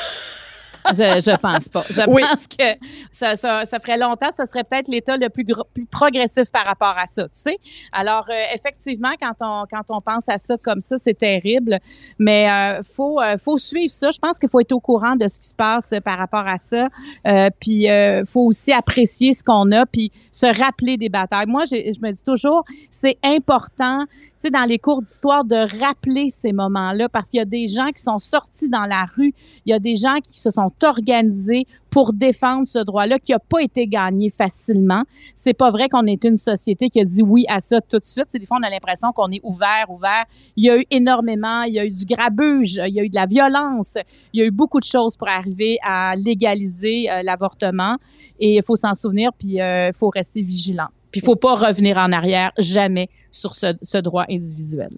je, 0.93 1.21
je 1.31 1.37
pense 1.37 1.69
pas. 1.69 1.85
Je 1.91 2.03
Oui. 2.09 2.23
pense 2.23 2.47
que 2.47 2.65
ça, 3.13 3.37
ça, 3.37 3.65
ça 3.65 3.79
ferait 3.81 3.99
longtemps, 3.99 4.31
ce 4.37 4.45
serait 4.47 4.65
peut-être 4.65 4.89
l'État 4.89 5.17
le 5.17 5.29
plus, 5.29 5.45
progressif 5.91 6.51
par 6.51 6.65
rapport 6.65 6.95
à 6.97 7.07
ça, 7.07 7.25
tu 7.25 7.31
sais. 7.33 7.59
Alors, 7.93 8.27
euh, 8.29 8.35
effectivement, 8.55 9.13
quand 9.21 9.35
on, 9.41 9.65
quand 9.71 9.85
on 9.91 10.01
pense 10.01 10.29
à 10.29 10.39
ça 10.39 10.57
comme 10.59 10.81
ça, 10.81 10.97
c'est 10.99 11.19
terrible, 11.19 11.79
mais 12.19 12.51
euh, 12.51 12.83
faut, 12.83 13.21
euh, 13.21 13.37
faut 13.39 13.59
suivre 13.59 13.91
ça. 13.91 14.11
Je 14.11 14.19
pense 14.19 14.39
qu'il 14.39 14.49
faut 14.49 14.61
être 14.61 14.73
au 14.73 14.81
courant 14.81 15.17
de 15.17 15.29
ce 15.29 15.41
qui 15.41 15.49
se 15.49 15.55
passe 15.55 15.95
par 16.05 16.19
rapport 16.19 16.47
à 16.47 16.59
ça. 16.59 16.89
Euh, 17.27 17.49
puis, 17.61 17.91
euh, 17.91 18.25
faut 18.25 18.43
aussi 18.47 18.73
apprécier 18.73 19.33
ce 19.33 19.43
qu'on 19.43 19.71
a, 19.73 19.87
puis 19.87 20.13
se 20.33 20.47
rappeler 20.47 20.97
des 20.97 21.09
batailles. 21.09 21.47
Moi, 21.47 21.65
je 21.67 22.01
me 22.01 22.11
dis 22.13 22.25
toujours, 22.25 22.65
c'est 22.91 23.19
important, 23.23 24.05
tu 24.07 24.33
sais, 24.39 24.51
dans 24.51 24.65
les 24.65 24.79
cours 24.79 25.03
d'histoire, 25.03 25.45
de 25.45 25.57
rappeler 25.85 26.29
ces 26.31 26.53
moments-là, 26.53 27.09
parce 27.09 27.29
qu'il 27.29 27.39
y 27.39 27.43
a 27.43 27.47
des 27.47 27.69
gens 27.69 27.87
qui 27.87 28.03
sont 28.03 28.19
sortis 28.19 28.69
dans 28.69 28.85
la 28.85 29.05
rue, 29.17 29.33
il 29.65 29.71
y 29.71 29.73
a 29.73 29.79
des 29.79 29.97
gens 29.97 30.17
qui 30.23 30.39
se 30.41 30.51
sont 30.51 30.71
organisés 30.83 31.67
pour 31.91 32.13
défendre 32.13 32.67
ce 32.67 32.79
droit-là 32.79 33.19
qui 33.19 33.33
n'a 33.33 33.39
pas 33.39 33.63
été 33.63 33.87
gagné 33.87 34.31
facilement. 34.31 35.03
C'est 35.35 35.55
pas 35.55 35.71
vrai 35.71 35.89
qu'on 35.89 36.07
est 36.07 36.25
une 36.25 36.37
société 36.37 36.91
qui 36.91 37.01
a 37.01 37.05
dit 37.05 37.23
oui 37.23 37.45
à 37.49 37.61
ça 37.61 37.81
tout 37.81 37.99
de 37.99 38.07
suite. 38.07 38.27
Des 38.33 38.47
fois 38.47 38.59
on 38.61 38.67
a 38.67 38.71
l'impression 38.71 39.13
qu'on 39.13 39.31
est 39.31 39.41
ouvert, 39.43 39.87
ouvert. 39.89 40.25
Il 40.57 40.65
y 40.65 40.71
a 40.71 40.79
eu 40.79 40.85
énormément, 40.91 41.63
il 41.63 41.75
y 41.75 41.79
a 41.79 41.87
eu 41.87 41.91
du 41.91 42.05
grabuge, 42.05 42.81
il 42.87 42.95
y 42.95 43.01
a 43.01 43.05
eu 43.05 43.09
de 43.09 43.15
la 43.15 43.27
violence, 43.27 43.97
il 44.33 44.41
y 44.41 44.43
a 44.43 44.47
eu 44.47 44.51
beaucoup 44.51 44.81
de 44.81 44.85
choses 44.85 45.17
pour 45.17 45.29
arriver 45.29 45.79
à 45.83 46.15
légaliser 46.17 47.11
euh, 47.11 47.23
l'avortement 47.23 47.97
et 48.39 48.57
il 48.57 48.63
faut 48.63 48.77
s'en 48.77 48.95
souvenir 48.95 49.31
puis 49.33 49.57
il 49.57 49.93
faut 49.95 50.11
rester 50.11 50.43
vigilant. 50.43 50.89
Puis 51.11 51.21
il 51.23 51.25
faut 51.25 51.37
pas 51.37 51.55
revenir 51.55 51.97
en 51.97 52.13
arrière 52.13 52.53
jamais 52.59 53.09
sur 53.31 53.55
ce 53.55 53.99
droit 53.99 54.25
individuel. 54.29 54.91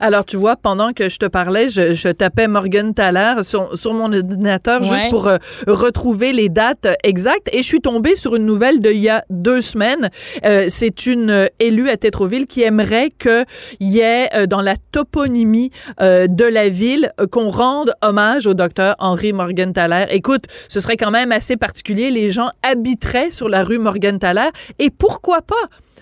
Alors, 0.00 0.24
tu 0.24 0.36
vois, 0.36 0.56
pendant 0.56 0.92
que 0.92 1.08
je 1.08 1.18
te 1.18 1.26
parlais, 1.26 1.68
je, 1.68 1.94
je 1.94 2.08
tapais 2.08 2.48
Morgan 2.48 2.94
Thaler 2.94 3.42
sur, 3.42 3.76
sur 3.76 3.92
mon 3.94 4.12
ordinateur 4.12 4.80
Ouais. 4.82 4.88
juste 4.88 5.10
pour 5.10 5.28
euh, 5.28 5.38
retrouver 5.66 6.32
les 6.32 6.48
dates 6.48 6.86
euh, 6.86 6.94
exactes 7.02 7.48
et 7.52 7.58
je 7.58 7.62
suis 7.62 7.80
tombée 7.80 8.14
sur 8.14 8.36
une 8.36 8.44
nouvelle 8.46 8.80
d'il 8.80 8.96
y 8.98 9.08
a 9.08 9.24
deux 9.30 9.60
semaines. 9.60 10.10
Euh, 10.44 10.66
C'est 10.68 11.06
une 11.06 11.48
élue 11.60 11.88
à 11.88 11.96
Tétroville 11.96 12.46
qui 12.46 12.62
aimerait 12.62 13.10
qu'il 13.10 13.44
y 13.80 14.00
ait 14.00 14.28
euh, 14.34 14.46
dans 14.46 14.60
la 14.60 14.76
toponymie 14.92 15.70
de 16.00 16.44
la 16.44 16.68
ville 16.68 17.12
qu'on 17.30 17.48
rende 17.50 17.92
hommage 18.02 18.46
au 18.46 18.54
docteur 18.54 18.94
Henri 18.98 19.32
Morgenthaler. 19.32 20.06
Écoute, 20.10 20.44
ce 20.68 20.80
serait 20.80 20.96
quand 20.96 21.10
même 21.10 21.32
assez 21.32 21.56
particulier. 21.56 22.10
Les 22.10 22.30
gens 22.30 22.50
habiteraient 22.62 23.30
sur 23.30 23.48
la 23.48 23.62
rue 23.64 23.78
Morgenthaler 23.78 24.48
et 24.78 24.90
pourquoi 24.90 25.42
pas? 25.42 25.54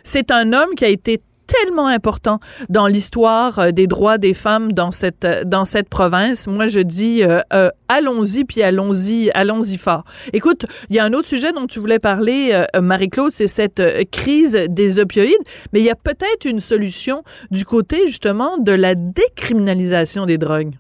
C'est 0.03 0.31
un 0.31 0.53
homme 0.53 0.75
qui 0.77 0.85
a 0.85 0.89
été 0.89 1.21
tellement 1.47 1.87
important 1.87 2.39
dans 2.69 2.87
l'histoire 2.87 3.59
euh, 3.59 3.71
des 3.71 3.87
droits 3.87 4.19
des 4.19 4.35
femmes 4.35 4.73
dans 4.73 4.91
cette 4.91 5.25
euh, 5.25 5.45
dans 5.45 5.65
cette 5.65 5.89
province. 5.89 6.47
Moi, 6.47 6.67
je 6.67 6.81
dis 6.81 7.23
euh, 7.23 7.71
allons-y 7.89 8.45
puis 8.45 8.63
allons-y 8.63 9.31
allons-y 9.33 9.77
fort. 9.77 10.05
Écoute, 10.33 10.67
il 10.91 10.97
y 10.97 10.99
a 10.99 11.05
un 11.05 11.13
autre 11.13 11.29
sujet 11.29 11.53
dont 11.53 11.67
tu 11.67 11.79
voulais 11.79 11.99
parler, 11.99 12.65
Marie-Claude, 12.81 13.31
c'est 13.31 13.47
cette 13.47 13.83
crise 14.11 14.67
des 14.69 14.99
opioïdes, 14.99 15.33
mais 15.73 15.81
il 15.81 15.85
y 15.85 15.91
a 15.91 15.95
peut-être 15.95 16.45
une 16.45 16.61
solution 16.61 17.23
du 17.51 17.65
côté 17.65 18.07
justement 18.07 18.59
de 18.59 18.73
la 18.73 18.95
décriminalisation 18.95 20.27
des 20.27 20.39
drogues. 20.39 20.75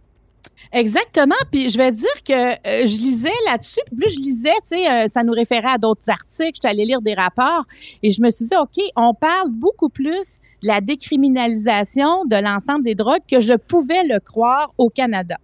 Exactement. 0.73 1.35
Puis 1.53 1.69
je 1.69 1.79
vais 1.79 1.93
dire 1.93 2.23
que 2.27 2.87
je 2.87 2.99
lisais 2.99 3.29
là-dessus. 3.47 3.81
Plus 3.97 4.15
je 4.15 4.21
lisais, 4.21 4.55
tu 4.69 4.77
sais, 4.77 5.09
ça 5.09 5.23
nous 5.23 5.33
référait 5.33 5.73
à 5.75 5.79
d'autres 5.79 6.09
articles. 6.09 6.53
J'étais 6.55 6.69
allée 6.69 6.85
lire 6.85 7.01
des 7.01 7.15
rapports 7.15 7.65
et 8.03 8.11
je 8.11 8.21
me 8.21 8.31
suis 8.31 8.47
dit, 8.47 8.57
OK, 8.57 8.83
on 8.97 9.15
parle 9.15 9.51
beaucoup 9.51 9.89
plus 9.89 10.41
la 10.65 10.81
décriminalisation 10.81 12.25
de 12.25 12.37
l'ensemble 12.37 12.85
des 12.85 12.95
drogues 12.95 13.23
que 13.31 13.41
je 13.41 13.53
pouvais 13.53 14.03
le 14.09 14.19
croire 14.19 14.73
au 14.79 14.89
Canada. 14.89 15.37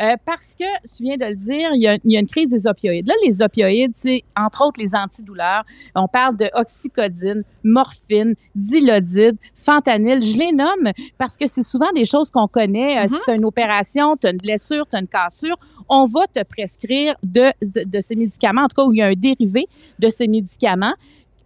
Euh, 0.00 0.16
parce 0.26 0.56
que, 0.58 0.64
tu 0.84 1.04
viens 1.04 1.16
de 1.16 1.24
le 1.24 1.36
dire, 1.36 1.70
il 1.74 1.82
y, 1.82 1.86
a, 1.86 1.94
il 2.04 2.12
y 2.12 2.16
a 2.16 2.20
une 2.20 2.26
crise 2.26 2.50
des 2.50 2.66
opioïdes. 2.66 3.06
Là, 3.06 3.14
les 3.24 3.40
opioïdes, 3.40 3.92
c'est 3.94 4.22
entre 4.36 4.66
autres 4.66 4.80
les 4.80 4.94
antidouleurs. 4.96 5.64
On 5.94 6.08
parle 6.08 6.36
de 6.36 6.50
oxycodine, 6.54 7.44
morphine, 7.62 8.34
dilodide, 8.56 9.36
fentanyl. 9.54 10.22
Je 10.22 10.36
les 10.36 10.52
nomme 10.52 10.90
parce 11.18 11.36
que 11.36 11.46
c'est 11.46 11.62
souvent 11.62 11.92
des 11.94 12.04
choses 12.04 12.30
qu'on 12.32 12.48
connaît. 12.48 12.98
Euh, 12.98 13.08
Si 13.08 13.14
tu 13.24 13.30
as 13.30 13.34
une 13.36 13.44
opération, 13.44 14.16
tu 14.16 14.26
as 14.26 14.30
une 14.30 14.38
blessure, 14.38 14.86
tu 14.90 14.96
as 14.96 15.00
une 15.00 15.06
cassure, 15.06 15.56
on 15.88 16.04
va 16.04 16.26
te 16.26 16.42
prescrire 16.42 17.14
de, 17.22 17.52
de 17.62 18.00
ces 18.00 18.16
médicaments, 18.16 18.62
en 18.62 18.68
tout 18.68 18.74
cas 18.76 18.84
où 18.84 18.92
il 18.92 18.98
y 18.98 19.02
a 19.02 19.06
un 19.06 19.12
dérivé 19.14 19.66
de 20.00 20.08
ces 20.08 20.26
médicaments. 20.26 20.94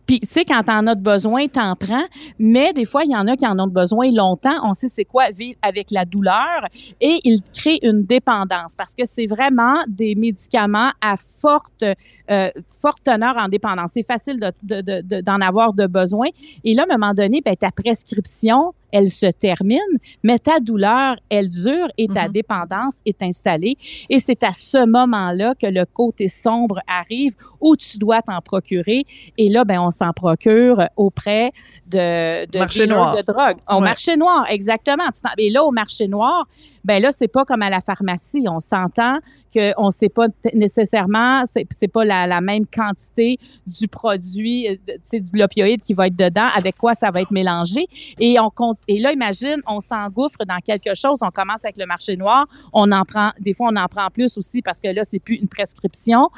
Puis, 0.09 0.21
tu 0.21 0.27
sais, 0.29 0.45
quand 0.47 0.63
t'en 0.63 0.87
as 0.87 0.95
de 0.95 1.03
besoin, 1.03 1.49
t'en 1.49 1.77
prends. 1.77 2.07
Mais 2.39 2.73
des 2.73 2.87
fois, 2.87 3.05
il 3.05 3.11
y 3.11 3.17
en 3.17 3.27
a 3.29 3.37
qui 3.37 3.47
en 3.47 3.59
ont 3.59 3.67
besoin 3.67 4.11
longtemps. 4.11 4.57
On 4.65 4.73
sait 4.73 4.89
c'est 4.89 5.05
quoi 5.05 5.31
vivre 5.31 5.59
avec 5.61 5.91
la 5.91 6.07
douleur. 6.07 6.65
Et 6.99 7.21
il 7.25 7.41
crée 7.55 7.79
une 7.83 8.05
dépendance 8.05 8.75
parce 8.75 8.95
que 8.95 9.05
c'est 9.05 9.27
vraiment 9.27 9.75
des 9.87 10.15
médicaments 10.15 10.91
à 11.03 11.17
forte, 11.19 11.85
euh, 12.31 12.49
forte 12.81 13.05
teneur 13.05 13.37
en 13.37 13.49
dépendance. 13.49 13.91
C'est 13.93 14.03
facile 14.03 14.41
de- 14.41 14.81
de- 14.81 15.03
de- 15.03 15.21
d'en 15.21 15.43
avoir 15.43 15.75
de 15.75 15.87
besoin. 15.87 16.29
Et 16.65 16.75
là, 16.75 16.87
à 16.89 16.95
un 16.95 16.97
moment 16.99 17.13
donné, 17.13 17.43
ben, 17.45 17.55
ta 17.55 17.71
prescription, 17.71 18.73
elle 18.93 19.11
se 19.11 19.27
termine, 19.27 19.79
mais 20.23 20.39
ta 20.39 20.61
douleur, 20.61 21.17
elle 21.29 21.49
dure 21.49 21.89
et 21.99 22.07
ta 22.09 22.27
Mhm. 22.27 22.33
dépendance 22.33 23.01
est 23.05 23.23
installée. 23.23 23.77
Et 24.09 24.19
c'est 24.21 24.43
à 24.43 24.53
ce 24.53 24.87
moment-là 24.87 25.55
que 25.55 25.67
le 25.67 25.85
côté 25.85 26.29
sombre 26.29 26.81
arrive 26.87 27.35
où 27.61 27.77
tu 27.77 27.99
dois 27.99 28.23
t'en 28.23 28.41
procurer. 28.41 29.05
Et 29.37 29.49
là, 29.49 29.65
ben, 29.65 29.81
on 29.81 29.91
s'en 29.91 30.13
procure 30.13 30.83
auprès 30.97 31.53
de, 31.87 32.47
de 32.47 32.59
Marché 32.59 32.87
noir. 32.87 33.17
de 33.17 33.23
drogue. 33.23 33.57
Au 33.71 33.77
Ouais. 33.77 33.81
marché 33.81 34.17
noir, 34.17 34.47
exactement. 34.49 35.05
Et 35.39 35.51
là, 35.51 35.65
au 35.65 35.71
marché 35.71 36.09
noir, 36.09 36.47
ben 36.85 37.03
là, 37.03 37.11
c'est 37.13 37.29
pas 37.29 37.45
comme 37.45 37.63
à 37.63 37.71
la 37.71 37.81
pharmacie. 37.81 38.45
On 38.49 38.61
s'entend 38.61 39.19
qu'on 39.53 39.91
sait 39.91 40.09
pas 40.09 40.27
nécessairement, 40.55 41.45
c'est 41.47 41.89
pas 41.89 42.05
la, 42.05 42.27
la 42.27 42.41
même 42.41 42.67
quantité 42.67 43.39
du 43.67 43.89
produit, 43.89 44.69
euh, 44.69 44.77
de- 44.87 45.19
de 45.19 45.39
l'opioïde 45.39 45.83
qui 45.83 45.95
va 45.95 46.07
être 46.07 46.17
dedans, 46.17 46.49
avec 46.55 46.77
quoi 46.77 46.95
ça 46.95 47.11
va 47.11 47.21
être 47.23 47.31
mélangé. 47.31 47.87
Et 48.19 48.39
on 48.39 48.51
compte, 48.51 48.79
et 48.89 48.99
là, 48.99 49.13
imagine, 49.13 49.57
on 49.67 49.81
s'engouffre 49.81 50.45
dans 50.47 50.59
quelque 50.59 50.95
chose. 50.95 51.19
On 51.23 51.31
commence 51.31 51.65
avec 51.65 51.77
le 51.79 51.87
marché 51.87 52.17
noir. 52.17 52.47
On 52.73 52.91
en 52.93 53.05
prend, 53.05 53.31
des 53.41 53.55
fois, 53.55 53.69
on 53.73 53.77
en 53.77 53.87
prend 53.87 54.09
plus 54.11 54.37
aussi 54.39 54.63
parce 54.63 54.81
que 54.81 54.89
là, 54.89 55.05
c'est 55.05 55.19
plus 55.21 55.37
une 55.37 55.49
prescription. 55.49 56.29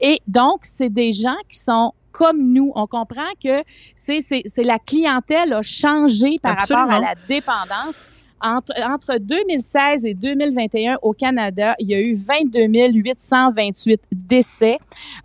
Et 0.00 0.20
donc, 0.26 0.60
c'est 0.62 0.90
des 0.90 1.12
gens 1.12 1.36
qui 1.48 1.58
sont 1.58 1.92
comme 2.12 2.52
nous. 2.52 2.72
On 2.74 2.86
comprend 2.86 3.22
que 3.42 3.62
c'est, 3.94 4.20
la 4.58 4.78
clientèle 4.78 5.52
a 5.52 5.62
changé 5.62 6.38
par 6.40 6.56
rapport 6.60 6.90
à 6.96 7.00
la 7.00 7.14
dépendance. 7.28 7.96
Entre, 8.40 8.72
entre 8.82 9.18
2016 9.18 10.04
et 10.04 10.14
2021 10.14 10.98
au 11.02 11.12
Canada, 11.12 11.74
il 11.78 11.88
y 11.88 11.94
a 11.94 12.00
eu 12.00 12.14
22 12.14 12.68
828 12.92 14.00
décès 14.12 14.78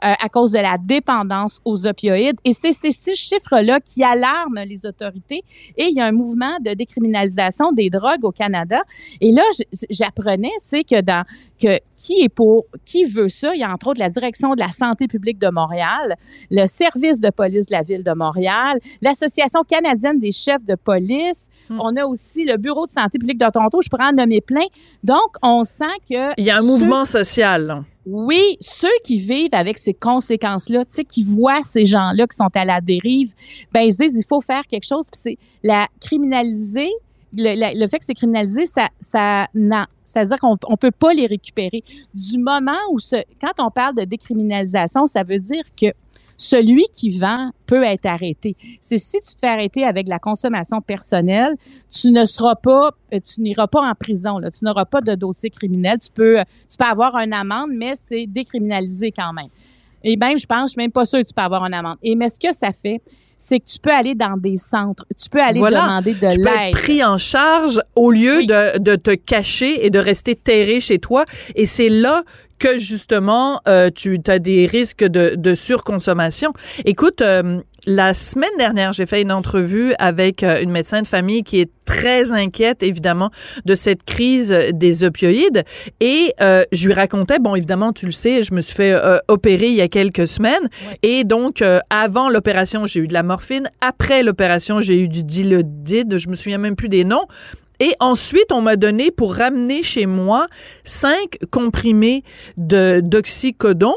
euh, 0.03 0.13
à 0.19 0.29
cause 0.29 0.51
de 0.51 0.59
la 0.59 0.77
dépendance 0.77 1.61
aux 1.63 1.87
opioïdes. 1.87 2.37
Et 2.43 2.53
c'est 2.53 2.73
ces 2.73 3.15
chiffres-là 3.15 3.79
qui 3.79 4.03
alarment 4.03 4.63
les 4.65 4.85
autorités. 4.85 5.43
Et 5.77 5.85
il 5.85 5.95
y 5.95 6.01
a 6.01 6.05
un 6.05 6.11
mouvement 6.11 6.57
de 6.59 6.73
décriminalisation 6.73 7.71
des 7.71 7.89
drogues 7.89 8.23
au 8.23 8.31
Canada. 8.31 8.81
Et 9.21 9.31
là, 9.31 9.43
j'apprenais, 9.89 10.51
tu 10.61 10.69
sais, 10.69 10.83
que 10.83 11.01
dans 11.01 11.25
que 11.61 11.79
qui 11.95 12.21
est 12.21 12.29
pour 12.29 12.65
qui 12.83 13.05
veut 13.05 13.29
ça, 13.29 13.53
il 13.55 13.61
y 13.61 13.63
a 13.63 13.71
entre 13.71 13.87
autres 13.87 13.99
la 13.99 14.09
direction 14.09 14.53
de 14.55 14.59
la 14.59 14.71
santé 14.71 15.07
publique 15.07 15.39
de 15.39 15.49
Montréal, 15.49 16.15
le 16.51 16.65
service 16.67 17.19
de 17.21 17.29
police 17.29 17.67
de 17.67 17.71
la 17.73 17.81
ville 17.81 18.03
de 18.03 18.13
Montréal, 18.13 18.79
l'association 19.01 19.61
canadienne 19.63 20.19
des 20.19 20.31
chefs 20.31 20.63
de 20.65 20.75
police. 20.75 21.47
Hmm. 21.69 21.79
On 21.81 21.95
a 21.95 22.05
aussi 22.05 22.43
le 22.45 22.57
bureau 22.57 22.85
de 22.85 22.91
santé 22.91 23.17
publique 23.17 23.39
de 23.39 23.49
Toronto. 23.49 23.79
Je 23.81 23.89
pourrais 23.89 24.05
en 24.07 24.11
nommer 24.11 24.41
plein. 24.41 24.65
Donc, 25.03 25.35
on 25.41 25.63
sent 25.63 25.85
que 26.09 26.39
Il 26.39 26.45
y 26.45 26.51
a 26.51 26.57
un 26.57 26.61
ceux- 26.61 26.67
mouvement 26.67 27.05
social. 27.05 27.65
là. 27.65 27.83
oui, 28.05 28.57
ceux 28.59 28.87
qui 29.03 29.17
vivent 29.17 29.49
avec 29.53 29.77
ces 29.79 29.93
conséquences-là, 29.93 30.85
tu 30.85 30.91
sais, 30.91 31.03
qui 31.05 31.23
voient 31.23 31.63
ces 31.63 31.85
gens-là 31.85 32.27
qui 32.27 32.35
sont 32.37 32.49
à 32.53 32.65
la 32.65 32.81
dérive, 32.81 33.33
ben 33.71 33.81
ils 33.81 33.93
se 33.93 34.03
disent 34.03 34.15
il 34.21 34.27
faut 34.27 34.41
faire 34.41 34.63
quelque 34.67 34.85
chose. 34.85 35.07
Puis 35.11 35.19
c'est 35.23 35.37
la 35.63 35.87
criminaliser, 35.99 36.91
le 37.33 37.87
fait 37.87 37.99
que 37.99 38.05
c'est 38.05 38.13
criminalisé, 38.13 38.65
ça, 38.65 38.89
ça, 38.99 39.47
non. 39.55 39.85
C'est-à-dire 40.05 40.37
qu'on 40.37 40.55
on 40.67 40.77
peut 40.77 40.91
pas 40.91 41.13
les 41.13 41.25
récupérer. 41.25 41.83
Du 42.13 42.37
moment 42.37 42.71
où 42.91 42.97
quand 43.41 43.65
on 43.65 43.71
parle 43.71 43.95
de 43.95 44.03
décriminalisation, 44.03 45.07
ça 45.07 45.23
veut 45.23 45.39
dire 45.39 45.63
que 45.79 45.87
celui 46.37 46.85
qui 46.93 47.17
vend 47.17 47.51
peut 47.65 47.83
être 47.83 48.05
arrêté. 48.05 48.55
C'est 48.81 48.97
si 48.97 49.17
tu 49.21 49.35
te 49.35 49.39
fais 49.39 49.47
arrêter 49.47 49.83
avec 49.83 50.07
la 50.07 50.19
consommation 50.19 50.81
personnelle, 50.81 51.55
tu 51.89 52.11
ne 52.11 52.25
seras 52.25 52.55
pas, 52.55 52.91
euh, 53.13 53.19
tu 53.19 53.41
n'iras 53.41 53.67
pas 53.67 53.89
en 53.89 53.93
prison. 53.95 54.39
Tu 54.41 54.65
n'auras 54.65 54.85
pas 54.85 55.01
de 55.01 55.15
dossier 55.15 55.49
criminel. 55.49 55.99
Tu 55.99 56.09
peux, 56.13 56.37
tu 56.69 56.77
peux 56.77 56.85
avoir 56.85 57.15
une 57.17 57.33
amende, 57.33 57.69
mais 57.73 57.93
c'est 57.95 58.27
décriminalisé 58.27 59.11
quand 59.11 59.33
même. 59.33 59.47
Et 60.03 60.17
même, 60.17 60.37
je 60.37 60.45
pense, 60.45 60.67
je 60.67 60.71
suis 60.73 60.81
même 60.81 60.91
pas 60.91 61.05
sûre 61.05 61.19
que 61.19 61.25
tu 61.25 61.33
peux 61.33 61.41
avoir 61.41 61.65
une 61.65 61.73
amende. 61.73 61.97
Et 62.03 62.15
mais 62.15 62.29
ce 62.29 62.39
que 62.39 62.53
ça 62.53 62.71
fait, 62.71 63.01
c'est 63.37 63.59
que 63.59 63.65
tu 63.65 63.79
peux 63.79 63.91
aller 63.91 64.15
dans 64.15 64.37
des 64.37 64.57
centres, 64.57 65.05
tu 65.21 65.29
peux 65.29 65.41
aller 65.41 65.59
Voilà. 65.59 65.81
demander 65.81 66.13
de 66.13 66.29
tu 66.29 66.37
peux 66.41 66.47
être 66.47 66.55
l'aide. 66.65 66.71
pris 66.73 67.03
en 67.03 67.17
charge 67.17 67.81
au 67.95 68.09
lieu 68.11 68.37
Oui. 68.37 68.47
de, 68.47 68.79
de 68.79 68.95
te 68.95 69.13
cacher 69.13 69.85
et 69.85 69.89
de 69.89 69.99
rester 69.99 70.35
terré 70.35 70.79
chez 70.79 70.99
toi. 70.99 71.25
Et 71.55 71.65
c'est 71.65 71.89
là 71.89 72.23
que 72.59 72.79
justement 72.79 73.61
euh, 73.67 73.89
tu 73.93 74.19
as 74.27 74.39
des 74.39 74.65
risques 74.65 75.03
de, 75.03 75.35
de 75.35 75.55
surconsommation. 75.55 76.53
Écoute, 76.85 77.21
euh, 77.21 77.61
la 77.87 78.13
semaine 78.13 78.49
dernière, 78.57 78.93
j'ai 78.93 79.05
fait 79.05 79.21
une 79.21 79.31
entrevue 79.31 79.93
avec 79.99 80.41
euh, 80.43 80.61
une 80.61 80.71
médecin 80.71 81.01
de 81.01 81.07
famille 81.07 81.43
qui 81.43 81.59
est 81.59 81.69
très 81.85 82.31
inquiète, 82.31 82.81
évidemment, 82.81 83.29
de 83.65 83.75
cette 83.75 84.03
crise 84.03 84.55
des 84.73 85.03
opioïdes. 85.03 85.63
Et 85.99 86.33
euh, 86.41 86.63
je 86.71 86.87
lui 86.87 86.93
racontais, 86.93 87.37
bon, 87.39 87.55
évidemment, 87.55 87.93
tu 87.93 88.07
le 88.07 88.11
sais, 88.11 88.41
je 88.43 88.53
me 88.53 88.61
suis 88.61 88.75
fait 88.75 88.91
euh, 88.91 89.19
opérer 89.27 89.67
il 89.67 89.75
y 89.75 89.81
a 89.81 89.87
quelques 89.87 90.27
semaines. 90.27 90.67
Et 91.03 91.23
donc, 91.23 91.61
euh, 91.61 91.79
avant 91.91 92.29
l'opération, 92.29 92.87
j'ai 92.87 93.01
eu 93.01 93.07
de 93.07 93.13
la 93.13 93.23
morphine. 93.23 93.69
Après 93.81 94.23
l'opération, 94.23 94.81
j'ai 94.81 94.99
eu 94.99 95.07
du 95.07 95.23
dilodide. 95.23 96.17
Je 96.17 96.27
me 96.27 96.35
souviens 96.35 96.57
même 96.57 96.75
plus 96.75 96.89
des 96.89 97.03
noms. 97.03 97.27
Et 97.79 97.93
ensuite, 97.99 98.51
on 98.51 98.61
m'a 98.61 98.75
donné 98.75 99.11
pour 99.11 99.35
ramener 99.35 99.83
chez 99.83 100.05
moi 100.05 100.47
cinq 100.83 101.37
comprimés 101.51 102.23
de 102.57 103.01
d'oxycodon. 103.03 103.95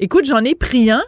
Écoute, 0.00 0.24
j'en 0.24 0.44
ai 0.44 0.54
pris 0.54 0.90
un 0.90 1.02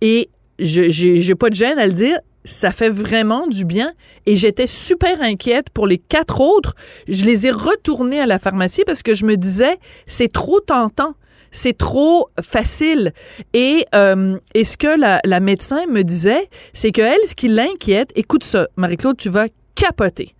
et 0.00 0.30
je 0.58 0.90
j'ai 0.90 1.34
pas 1.34 1.50
de 1.50 1.54
gêne 1.54 1.78
à 1.78 1.86
le 1.86 1.92
dire. 1.92 2.18
Ça 2.44 2.72
fait 2.72 2.88
vraiment 2.88 3.46
du 3.46 3.64
bien 3.64 3.92
et 4.26 4.34
j'étais 4.34 4.66
super 4.66 5.20
inquiète 5.22 5.70
pour 5.70 5.86
les 5.86 5.98
quatre 5.98 6.40
autres. 6.40 6.74
Je 7.06 7.24
les 7.24 7.46
ai 7.46 7.52
retournés 7.52 8.20
à 8.20 8.26
la 8.26 8.40
pharmacie 8.40 8.82
parce 8.84 9.04
que 9.04 9.14
je 9.14 9.24
me 9.24 9.36
disais 9.36 9.76
c'est 10.06 10.32
trop 10.32 10.58
tentant 10.58 11.14
c'est 11.52 11.76
trop 11.76 12.30
facile. 12.40 13.12
Et, 13.52 13.84
euh, 13.94 14.38
ce 14.56 14.76
que 14.76 14.98
la, 14.98 15.20
la 15.24 15.38
médecin 15.38 15.86
me 15.86 16.02
disait, 16.02 16.48
c'est 16.72 16.90
que 16.90 17.02
elle, 17.02 17.20
ce 17.28 17.34
qui 17.34 17.48
l'inquiète, 17.48 18.10
écoute 18.16 18.42
ça, 18.42 18.68
Marie-Claude, 18.76 19.18
tu 19.18 19.28
vas 19.28 19.48
capoter. 19.74 20.34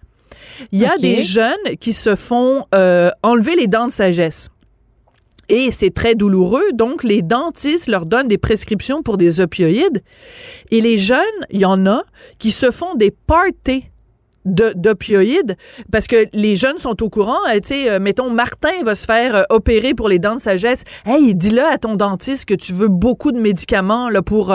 Il 0.73 0.81
y 0.81 0.87
a 0.87 0.97
des 0.99 1.23
jeunes 1.23 1.77
qui 1.81 1.93
se 1.93 2.17
font 2.17 2.67
euh, 2.75 3.11
enlever 3.23 3.57
les 3.57 3.67
dents 3.67 3.87
de 3.87 3.93
sagesse. 3.93 4.49
Et 5.49 5.71
c'est 5.73 5.93
très 5.93 6.15
douloureux, 6.15 6.73
donc 6.73 7.05
les 7.05 7.21
dentistes 7.21 7.89
leur 7.89 8.07
donnent 8.07 8.29
des 8.29 8.39
prescriptions 8.39 9.03
pour 9.03 9.19
des 9.19 9.41
opioïdes. 9.41 10.03
Et 10.71 10.81
les 10.81 10.99
jeunes, 10.99 11.19
il 11.51 11.61
y 11.61 11.65
en 11.67 11.85
a 11.87 12.05
qui 12.39 12.53
se 12.53 12.71
font 12.71 12.95
des 12.95 13.11
parties 13.11 13.85
de- 14.45 14.73
d'opioïdes 14.75 15.57
parce 15.91 16.07
que 16.07 16.27
les 16.33 16.57
jeunes 16.57 16.79
sont 16.79 17.03
au 17.03 17.11
courant. 17.11 17.39
euh, 17.51 17.55
tu 17.61 17.69
sais, 17.69 17.91
euh, 17.91 17.99
mettons, 18.01 18.31
Martin 18.31 18.83
va 18.85 18.95
se 18.95 19.05
faire 19.05 19.37
euh, 19.37 19.43
opérer 19.51 19.95
pour 19.95 20.09
les 20.09 20.19
dents 20.19 20.37
de 20.37 20.41
sagesse. 20.41 20.85
Hey, 21.05 21.35
dis-le 21.35 21.63
à 21.63 21.77
ton 21.77 21.97
dentiste 21.97 22.47
que 22.47 22.55
tu 22.55 22.73
veux 22.73 22.89
beaucoup 22.89 23.31
de 23.33 23.39
médicaments 23.39 24.09
là, 24.09 24.23
pour 24.23 24.53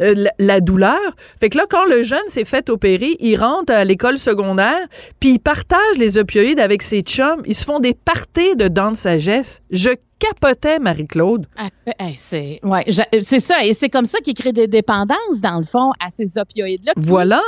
euh, 0.00 0.04
euh, 0.10 0.14
la, 0.16 0.30
la 0.38 0.60
douleur. 0.60 0.98
Fait 1.40 1.48
que 1.50 1.58
là, 1.58 1.64
quand 1.68 1.84
le 1.84 2.02
jeune 2.02 2.26
s'est 2.28 2.44
fait 2.44 2.68
opérer, 2.70 3.16
il 3.20 3.36
rentre 3.36 3.72
à 3.72 3.84
l'école 3.84 4.18
secondaire, 4.18 4.86
puis 5.20 5.32
il 5.34 5.38
partage 5.38 5.96
les 5.98 6.18
opioïdes 6.18 6.60
avec 6.60 6.82
ses 6.82 7.00
chums. 7.02 7.42
Ils 7.46 7.54
se 7.54 7.64
font 7.64 7.80
des 7.80 7.94
parties 7.94 8.56
de 8.56 8.68
dents 8.68 8.92
de 8.92 8.96
sagesse. 8.96 9.60
Je 9.70 9.90
capotais, 10.18 10.78
Marie-Claude. 10.78 11.46
Ah, 11.56 11.68
euh, 11.88 11.92
hey, 11.98 12.14
c'est 12.18 12.60
ouais, 12.62 12.84
j'a- 12.86 13.06
c'est 13.20 13.40
ça 13.40 13.64
et 13.64 13.72
c'est 13.74 13.88
comme 13.90 14.06
ça 14.06 14.18
qu'ils 14.20 14.34
créent 14.34 14.52
des 14.52 14.68
dépendances 14.68 15.40
dans 15.42 15.58
le 15.58 15.64
fond 15.64 15.92
à 16.04 16.08
ces 16.10 16.38
opioïdes 16.38 16.84
là 16.84 16.92
qui, 16.94 17.00
Voilà. 17.08 17.42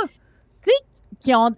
qui 1.19 1.33
ont 1.33 1.49
ça- 1.49 1.55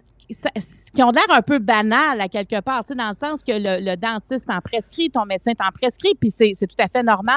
qui 0.92 1.02
ont 1.02 1.10
l'air 1.10 1.24
un 1.30 1.42
peu 1.42 1.58
banal 1.58 2.20
à 2.20 2.28
quelque 2.28 2.60
part, 2.60 2.84
dans 2.84 3.08
le 3.08 3.14
sens 3.14 3.42
que 3.42 3.52
le, 3.52 3.96
dentiste 3.96 4.46
t'en 4.46 4.60
prescrit, 4.60 5.10
ton 5.10 5.24
médecin 5.24 5.52
t'en 5.52 5.70
prescrit, 5.72 6.14
puis 6.18 6.30
c'est 6.30 6.54
tout 6.66 6.76
à 6.78 6.88
fait 6.88 7.02
normal. 7.02 7.36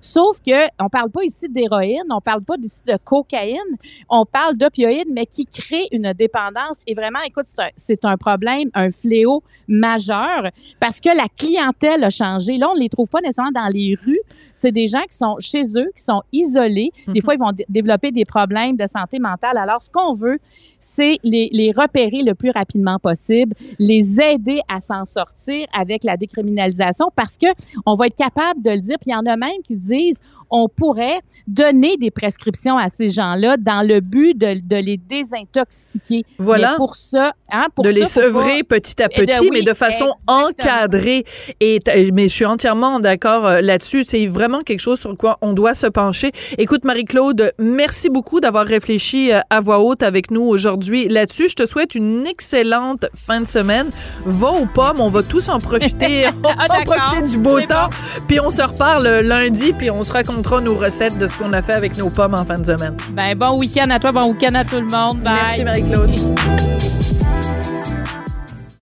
Sauf 0.00 0.40
que 0.40 0.66
on 0.80 0.88
parle 0.88 1.10
pas 1.10 1.24
ici 1.24 1.48
d'héroïne, 1.48 2.04
on 2.10 2.20
parle 2.20 2.42
pas 2.42 2.54
ici 2.60 2.82
de 2.86 2.96
cocaïne, 3.02 3.76
on 4.08 4.24
parle 4.24 4.56
d'opioïdes, 4.56 5.08
mais 5.12 5.26
qui 5.26 5.46
créent 5.46 5.88
une 5.92 6.12
dépendance. 6.12 6.78
Et 6.86 6.94
vraiment, 6.94 7.20
écoute, 7.26 7.46
c'est 7.76 8.04
un, 8.04 8.16
un 8.16 8.16
problème, 8.16 8.70
un 8.74 8.90
fléau 8.90 9.42
majeur, 9.68 10.50
parce 10.80 11.00
que 11.00 11.08
la 11.08 11.26
clientèle 11.36 12.04
a 12.04 12.10
changé. 12.10 12.56
Là, 12.56 12.68
on 12.70 12.74
les 12.74 12.88
trouve 12.88 13.08
pas 13.08 13.20
nécessairement 13.20 13.50
dans 13.52 13.68
les 13.72 13.96
rues. 14.04 14.15
C'est 14.54 14.72
des 14.72 14.88
gens 14.88 15.02
qui 15.10 15.16
sont 15.16 15.36
chez 15.40 15.62
eux, 15.76 15.90
qui 15.96 16.02
sont 16.02 16.22
isolés. 16.32 16.90
Des 17.08 17.20
fois, 17.20 17.34
ils 17.34 17.40
vont 17.40 17.52
dé- 17.52 17.66
développer 17.68 18.10
des 18.10 18.24
problèmes 18.24 18.76
de 18.76 18.86
santé 18.86 19.18
mentale. 19.18 19.56
Alors, 19.58 19.82
ce 19.82 19.90
qu'on 19.90 20.14
veut, 20.14 20.38
c'est 20.78 21.18
les, 21.24 21.48
les 21.52 21.72
repérer 21.72 22.22
le 22.22 22.34
plus 22.34 22.50
rapidement 22.50 22.98
possible, 22.98 23.54
les 23.78 24.20
aider 24.20 24.60
à 24.68 24.80
s'en 24.80 25.04
sortir 25.04 25.66
avec 25.76 26.04
la 26.04 26.16
décriminalisation 26.16 27.06
parce 27.14 27.36
que 27.36 27.46
on 27.84 27.94
va 27.94 28.06
être 28.06 28.16
capable 28.16 28.62
de 28.62 28.70
le 28.70 28.80
dire. 28.80 28.96
Puis 29.00 29.10
il 29.10 29.12
y 29.12 29.16
en 29.16 29.26
a 29.26 29.36
même 29.36 29.60
qui 29.66 29.74
disent 29.76 30.18
on 30.50 30.68
pourrait 30.68 31.20
donner 31.46 31.96
des 31.96 32.10
prescriptions 32.10 32.76
à 32.76 32.88
ces 32.88 33.10
gens-là 33.10 33.56
dans 33.56 33.86
le 33.86 34.00
but 34.00 34.36
de, 34.36 34.60
de 34.60 34.76
les 34.76 34.96
désintoxiquer. 34.96 36.24
Voilà. 36.38 36.72
Mais 36.72 36.76
pour 36.76 36.96
ça, 36.96 37.32
hein, 37.50 37.66
pour 37.74 37.84
de 37.84 37.90
ça, 37.92 37.98
les 37.98 38.06
sevrer 38.06 38.62
pas- 38.62 38.76
petit 38.80 39.00
à 39.02 39.06
Eh 39.12 39.24
bien 39.24 39.36
petit, 39.38 39.44
oui, 39.44 39.50
mais 39.52 39.62
de 39.62 39.74
façon 39.74 40.06
exactement. 40.28 40.48
encadrée. 40.48 41.24
Et 41.60 41.80
t- 41.80 42.10
mais 42.12 42.24
je 42.28 42.34
suis 42.34 42.44
entièrement 42.44 43.00
d'accord 43.00 43.46
euh, 43.46 43.60
là-dessus. 43.60 44.04
C'est 44.04 44.26
vraiment 44.26 44.62
quelque 44.62 44.80
chose 44.80 44.98
sur 45.00 45.16
quoi 45.16 45.38
on 45.40 45.52
doit 45.52 45.74
se 45.74 45.86
pencher. 45.86 46.32
Écoute, 46.58 46.84
Marie-Claude, 46.84 47.52
merci 47.58 48.10
beaucoup 48.10 48.40
d'avoir 48.40 48.66
réfléchi 48.66 49.32
euh, 49.32 49.40
à 49.50 49.60
voix 49.60 49.78
haute 49.80 50.02
avec 50.02 50.30
nous 50.30 50.42
aujourd'hui 50.42 51.08
là-dessus. 51.08 51.48
Je 51.48 51.54
te 51.54 51.66
souhaite 51.66 51.94
une 51.94 52.26
excellente 52.26 53.06
fin 53.14 53.40
de 53.40 53.46
semaine. 53.46 53.88
Va 54.24 54.48
aux 54.48 54.66
pommes, 54.66 55.00
on 55.00 55.08
va 55.10 55.22
tous 55.22 55.48
en 55.48 55.58
profiter, 55.58 56.24
on 56.44 56.48
va 56.48 56.54
Ah, 56.58 56.64
en 56.64 56.78
d'accord. 56.78 56.94
profiter 56.96 57.22
du 57.30 57.38
beau 57.38 57.60
temps. 57.60 57.88
Puis 58.26 58.40
on 58.40 58.50
se 58.50 58.62
reparle 58.62 59.06
euh, 59.06 59.22
lundi, 59.22 59.72
puis 59.72 59.90
on 59.90 60.02
se 60.02 60.12
racontera 60.36 60.60
nos 60.60 60.74
recettes 60.74 61.18
de 61.18 61.26
ce 61.26 61.36
qu'on 61.36 61.52
a 61.52 61.62
fait 61.62 61.72
avec 61.72 61.96
nos 61.96 62.10
pommes 62.10 62.34
en 62.34 62.44
fin 62.44 62.58
de 62.58 62.66
semaine. 62.66 62.96
Ben, 63.12 63.34
bon 63.36 63.58
week-end 63.58 63.88
à 63.90 63.98
toi, 63.98 64.12
bon 64.12 64.32
week-end 64.32 64.54
à 64.54 64.64
tout 64.64 64.76
le 64.76 64.86
monde. 64.86 65.18
Bye. 65.20 65.32
Merci 65.32 65.64
Marie-Claude. 65.64 66.95